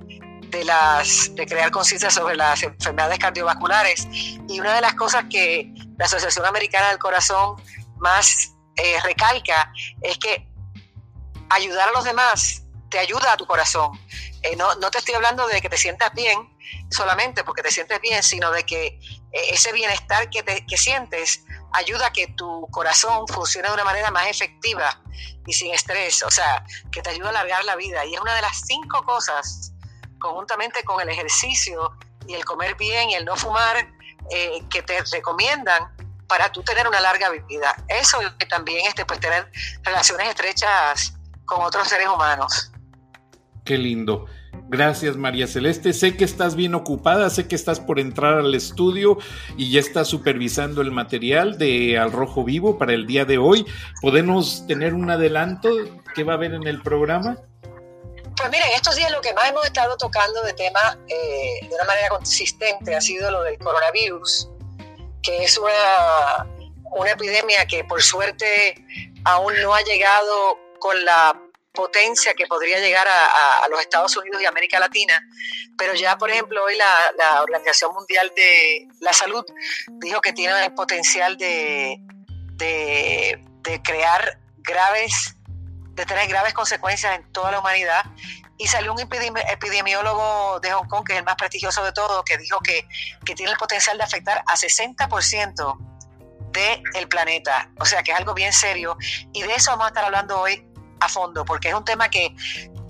de, 0.51 0.65
las, 0.65 1.35
de 1.35 1.47
crear 1.47 1.71
conciencia 1.71 2.11
sobre 2.11 2.37
las 2.37 2.63
enfermedades 2.63 3.19
cardiovasculares 3.19 4.07
y 4.49 4.61
una 4.61 4.75
de 4.75 4.83
las 4.83 4.95
cosas 4.95 5.25
que 5.31 5.73
la 5.99 6.05
Asociación 6.05 6.45
Americana 6.45 6.91
del 6.91 6.99
Corazón 6.99 7.57
más 7.97 8.55
eh, 8.77 8.97
recalca 9.03 9.73
es 10.03 10.19
que 10.19 10.47
ayudar 11.49 11.89
a 11.89 11.93
los 11.93 12.05
demás 12.05 12.66
te 12.91 12.99
ayuda 12.99 13.33
a 13.33 13.37
tu 13.37 13.47
corazón. 13.47 13.99
Eh, 14.43 14.57
no, 14.57 14.75
no, 14.77 14.91
te 14.91 14.99
estoy 14.99 15.15
hablando 15.15 15.47
de 15.47 15.61
que 15.61 15.69
te 15.69 15.77
sientas 15.77 16.13
bien 16.15 16.57
solamente 16.91 17.45
porque 17.45 17.63
te 17.63 17.71
sientes 17.71 18.01
bien, 18.01 18.23
sino 18.23 18.51
de 18.51 18.65
que 18.65 18.87
eh, 18.87 19.01
ese 19.51 19.73
bienestar 19.73 20.31
que, 20.31 20.43
te, 20.43 20.65
que 20.67 20.77
sientes 20.77 21.45
ayuda 21.73 22.07
a 22.07 22.13
que 22.13 22.29
tu 22.29 22.67
corazón 22.71 23.27
funcione 23.29 23.69
de 23.69 23.75
una 23.75 23.85
manera 23.85 24.11
más 24.11 24.27
efectiva 24.29 25.01
y 25.47 25.53
sin 25.53 25.73
estrés, 25.73 26.23
o 26.23 26.31
sea, 26.31 26.65
que 26.91 27.03
te 27.03 27.11
ayuda 27.11 27.29
a 27.29 27.31
alargar 27.31 27.65
la 27.65 27.77
vida. 27.77 28.05
Y 28.05 28.15
es 28.15 28.21
una 28.21 28.35
de 28.35 28.43
las 28.43 28.63
cinco 28.67 29.03
cosas, 29.05 29.73
conjuntamente 30.19 30.83
con 30.85 31.01
el 31.01 31.09
ejercicio 31.09 31.97
y 32.27 32.35
el 32.35 32.45
comer 32.45 32.75
bien 32.77 33.11
y 33.11 33.15
el 33.15 33.25
no 33.25 33.37
fumar, 33.37 33.77
eh, 34.31 34.63
que 34.71 34.83
te 34.83 35.03
recomiendan 35.13 35.95
para 36.27 36.51
tú 36.51 36.63
tener 36.63 36.89
una 36.89 37.01
larga 37.01 37.31
vida. 37.31 37.77
Eso 37.89 38.21
y 38.23 38.49
también 38.49 38.87
este, 38.87 39.05
pues, 39.05 39.21
tener 39.21 39.51
relaciones 39.83 40.29
estrechas 40.29 41.15
con 41.45 41.63
otros 41.63 41.87
seres 41.89 42.09
humanos. 42.09 42.73
Qué 43.67 43.77
lindo. 43.79 44.27
Gracias 44.69 45.17
María 45.17 45.49
Celeste. 45.49 45.93
Sé 45.93 46.17
que 46.17 46.25
estás 46.25 46.55
bien 46.55 46.77
ocupada, 46.77 47.29
sé 47.31 47.49
que 47.49 47.57
estás 47.57 47.81
por 47.81 47.99
entrar 47.99 48.35
al 48.35 48.55
estudio 48.55 49.19
y 49.57 49.73
ya 49.73 49.81
estás 49.81 50.07
supervisando 50.07 50.83
el 50.83 50.93
material 50.93 51.59
de 51.59 51.99
Al 51.99 52.13
Rojo 52.13 52.45
Vivo 52.45 52.79
para 52.79 52.93
el 52.93 53.09
día 53.09 53.25
de 53.25 53.39
hoy. 53.39 53.67
¿Podemos 54.01 54.65
tener 54.69 54.95
un 54.95 55.11
adelanto 55.11 55.69
que 56.15 56.23
va 56.23 56.35
a 56.35 56.37
haber 56.37 56.55
en 56.55 56.65
el 56.69 56.81
programa? 56.81 57.39
Pues 58.37 58.51
miren, 58.51 58.69
estos 58.77 58.95
días 58.95 59.11
lo 59.11 59.21
que 59.21 59.35
más 59.35 59.49
hemos 59.49 59.67
estado 59.67 59.97
tocando 59.97 60.43
de 60.43 60.53
tema 60.53 60.97
eh, 61.09 61.67
de 61.67 61.75
una 61.75 61.85
manera 61.85 62.09
consistente 62.09 62.95
ha 62.95 63.01
sido 63.01 63.33
lo 63.33 63.43
del 63.43 63.59
coronavirus, 63.59 64.49
que 65.25 65.43
es 65.43 65.59
una, 65.59 66.47
una 66.93 67.11
epidemia 67.11 67.67
que 67.67 67.83
por 67.83 68.01
suerte 68.01 68.77
aún 69.25 69.55
no 69.61 69.75
ha 69.75 69.81
llegado 69.83 70.57
con 70.79 71.05
la 71.05 71.37
potencia 71.77 72.35
que 72.35 72.47
podría 72.47 72.81
llegar 72.81 73.07
a, 73.07 73.69
los 73.69 73.81
Estados 73.81 74.17
Unidos 74.17 74.43
y 74.43 74.47
América 74.47 74.81
Latina, 74.81 75.21
pero 75.79 75.95
ya, 75.95 76.17
por 76.19 76.31
ejemplo, 76.31 76.65
hoy 76.65 76.75
la, 76.77 77.43
Organización 77.43 77.93
Mundial 77.95 78.33
de 78.35 78.89
la 79.01 79.13
Salud 79.13 79.45
dijo 80.01 80.21
que 80.21 80.33
tiene 80.33 80.65
el 80.65 80.75
potencial 80.75 81.37
de, 81.37 82.01
de, 82.57 83.83
crear 83.85 84.41
graves, 84.59 85.37
de 85.93 86.07
tener 86.07 86.27
graves 86.29 86.55
consecuencias 86.55 87.15
en 87.15 87.31
toda 87.33 87.53
la 87.53 87.61
humanidad. 87.61 88.05
Y 88.59 88.67
salió 88.69 88.95
un 88.95 89.01
epidemiólogo 89.01 90.61
de 90.61 90.73
Hong 90.73 90.89
Kong, 90.89 91.05
que 91.07 91.13
es 91.13 91.19
el 91.19 91.25
más 91.25 91.37
prestigioso 91.37 91.85
de 91.85 91.93
todos, 91.93 92.25
que 92.25 92.39
dijo 92.39 92.59
que, 92.61 92.89
que 93.25 93.35
tiene 93.35 93.53
el 93.53 93.59
potencial 93.59 93.99
de 93.99 94.05
afectar 94.05 94.43
a 94.47 94.57
60% 94.57 95.79
del 96.57 97.09
planeta. 97.09 97.71
O 97.79 97.85
sea 97.85 98.03
que 98.03 98.13
es 98.13 98.19
algo 98.19 98.35
bien 98.35 98.53
serio. 98.53 98.97
Y 99.33 99.43
de 99.43 99.55
eso 99.55 99.71
vamos 99.73 99.87
a 99.87 99.89
estar 99.89 100.05
hablando 100.05 100.41
hoy 100.41 100.66
a 101.01 101.09
fondo, 101.09 101.45
porque 101.45 101.69
es 101.69 101.75
un 101.75 101.85
tema 101.85 102.09
que 102.09 102.35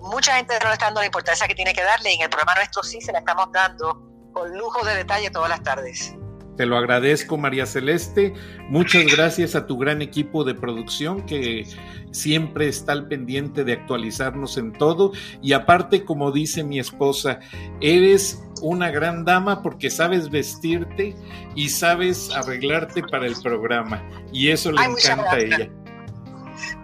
mucha 0.01 0.37
gente 0.37 0.55
no 0.62 0.69
le 0.69 0.75
está 0.75 0.87
dando 0.87 1.01
la 1.01 1.07
importancia 1.07 1.47
que 1.49 1.55
tiene 1.55 1.75
que 1.75 1.83
darle 1.83 2.12
y 2.12 2.16
en 2.16 2.23
el 2.23 2.31
programa 2.31 2.55
nuestro 2.55 2.83
sí 2.83 3.01
se 3.01 3.12
la 3.12 3.19
estamos 3.19 3.51
dando 3.53 4.03
con 4.33 4.57
lujo 4.57 4.85
de 4.85 4.95
detalle 4.95 5.31
todas 5.31 5.49
las 5.49 5.62
tardes. 5.62 6.14
Te 6.57 6.64
lo 6.64 6.79
agradezco, 6.79 7.37
María 7.37 7.66
Celeste. 7.66 8.33
Muchas 8.71 9.05
gracias 9.14 9.55
a 9.55 9.66
tu 9.66 9.77
gran 9.77 10.01
equipo 10.01 10.42
de 10.42 10.55
producción 10.55 11.25
que 11.27 11.66
siempre 12.12 12.69
está 12.69 12.92
al 12.92 13.09
pendiente 13.09 13.62
de 13.62 13.75
actualizarnos 13.75 14.57
en 14.57 14.73
todo. 14.73 15.12
Y 15.42 15.53
aparte, 15.53 16.05
como 16.05 16.33
dice 16.33 16.64
mi 16.64 16.79
esposa, 16.79 17.40
eres 17.83 18.42
una 18.62 18.90
gran 18.90 19.27
dama 19.27 19.62
porque 19.62 19.90
sabes 19.90 20.31
vestirte 20.31 21.14
y 21.55 21.69
sabes 21.69 22.31
arreglarte 22.35 23.03
para 23.03 23.27
el 23.27 23.37
programa. 23.42 24.03
Y 24.33 24.49
eso 24.49 24.73
le 24.73 24.83
encanta 24.83 25.33
a 25.33 25.38
ella. 25.38 25.71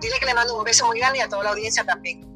Dile 0.01 0.15
que 0.19 0.27
le 0.27 0.35
mando 0.35 0.59
un 0.59 0.65
beso 0.65 0.87
muy 0.87 0.99
grande 0.99 1.19
y 1.19 1.21
a 1.23 1.29
toda 1.29 1.45
la 1.45 1.51
audiencia 1.51 1.85
también. 1.85 2.27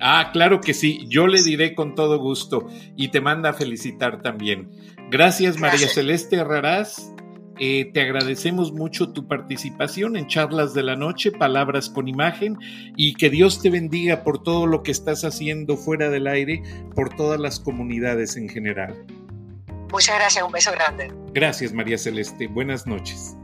Ah, 0.00 0.30
claro 0.32 0.60
que 0.60 0.74
sí, 0.74 1.06
yo 1.08 1.26
le 1.26 1.42
diré 1.42 1.74
con 1.74 1.94
todo 1.94 2.18
gusto 2.18 2.66
y 2.96 3.08
te 3.08 3.20
manda 3.20 3.50
a 3.50 3.52
felicitar 3.54 4.22
también. 4.22 4.70
Gracias, 5.10 5.58
María 5.58 5.88
Celeste 5.88 6.36
Herrarás. 6.36 7.12
Eh, 7.58 7.90
te 7.94 8.00
agradecemos 8.00 8.72
mucho 8.72 9.12
tu 9.12 9.28
participación 9.28 10.16
en 10.16 10.26
Charlas 10.26 10.74
de 10.74 10.82
la 10.82 10.96
Noche, 10.96 11.30
Palabras 11.30 11.88
con 11.88 12.08
Imagen, 12.08 12.58
y 12.96 13.14
que 13.14 13.30
Dios 13.30 13.62
te 13.62 13.70
bendiga 13.70 14.24
por 14.24 14.42
todo 14.42 14.66
lo 14.66 14.82
que 14.82 14.90
estás 14.90 15.24
haciendo 15.24 15.76
fuera 15.76 16.10
del 16.10 16.26
aire, 16.26 16.62
por 16.96 17.14
todas 17.14 17.38
las 17.38 17.60
comunidades 17.60 18.36
en 18.36 18.48
general. 18.48 19.06
Muchas 19.92 20.16
gracias, 20.16 20.44
un 20.44 20.50
beso 20.50 20.72
grande. 20.72 21.12
Gracias, 21.32 21.72
María 21.72 21.96
Celeste. 21.96 22.48
Buenas 22.48 22.86
noches. 22.88 23.36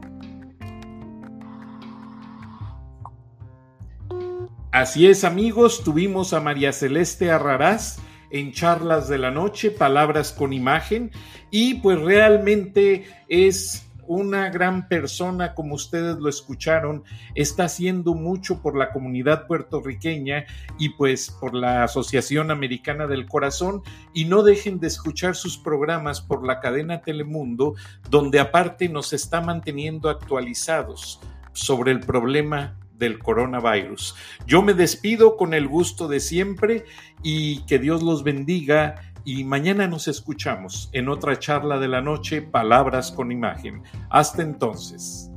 Así 4.72 5.08
es, 5.08 5.24
amigos, 5.24 5.82
tuvimos 5.82 6.32
a 6.32 6.40
María 6.40 6.72
Celeste 6.72 7.32
Arrarás 7.32 7.98
en 8.30 8.52
charlas 8.52 9.08
de 9.08 9.18
la 9.18 9.32
noche, 9.32 9.72
palabras 9.72 10.30
con 10.30 10.52
imagen, 10.52 11.10
y 11.50 11.74
pues 11.74 12.00
realmente 12.00 13.04
es 13.26 13.90
una 14.06 14.48
gran 14.48 14.86
persona, 14.86 15.54
como 15.54 15.74
ustedes 15.74 16.18
lo 16.18 16.28
escucharon, 16.28 17.02
está 17.34 17.64
haciendo 17.64 18.14
mucho 18.14 18.62
por 18.62 18.76
la 18.78 18.92
comunidad 18.92 19.48
puertorriqueña 19.48 20.46
y 20.78 20.90
pues 20.90 21.32
por 21.32 21.52
la 21.52 21.82
Asociación 21.82 22.52
Americana 22.52 23.08
del 23.08 23.26
Corazón 23.26 23.82
y 24.14 24.26
no 24.26 24.44
dejen 24.44 24.78
de 24.78 24.86
escuchar 24.86 25.34
sus 25.34 25.58
programas 25.58 26.20
por 26.20 26.46
la 26.46 26.60
cadena 26.60 27.02
Telemundo, 27.02 27.74
donde 28.08 28.38
aparte 28.38 28.88
nos 28.88 29.12
está 29.12 29.40
manteniendo 29.40 30.08
actualizados 30.10 31.20
sobre 31.52 31.90
el 31.90 31.98
problema 31.98 32.79
del 33.00 33.18
coronavirus. 33.18 34.14
Yo 34.46 34.62
me 34.62 34.74
despido 34.74 35.36
con 35.36 35.54
el 35.54 35.66
gusto 35.66 36.06
de 36.06 36.20
siempre 36.20 36.84
y 37.24 37.62
que 37.62 37.80
Dios 37.80 38.04
los 38.04 38.22
bendiga 38.22 39.12
y 39.24 39.42
mañana 39.44 39.88
nos 39.88 40.06
escuchamos 40.06 40.88
en 40.92 41.08
otra 41.08 41.38
charla 41.38 41.78
de 41.78 41.88
la 41.88 42.00
noche, 42.00 42.42
Palabras 42.42 43.10
con 43.10 43.32
Imagen. 43.32 43.82
Hasta 44.08 44.42
entonces. 44.42 45.30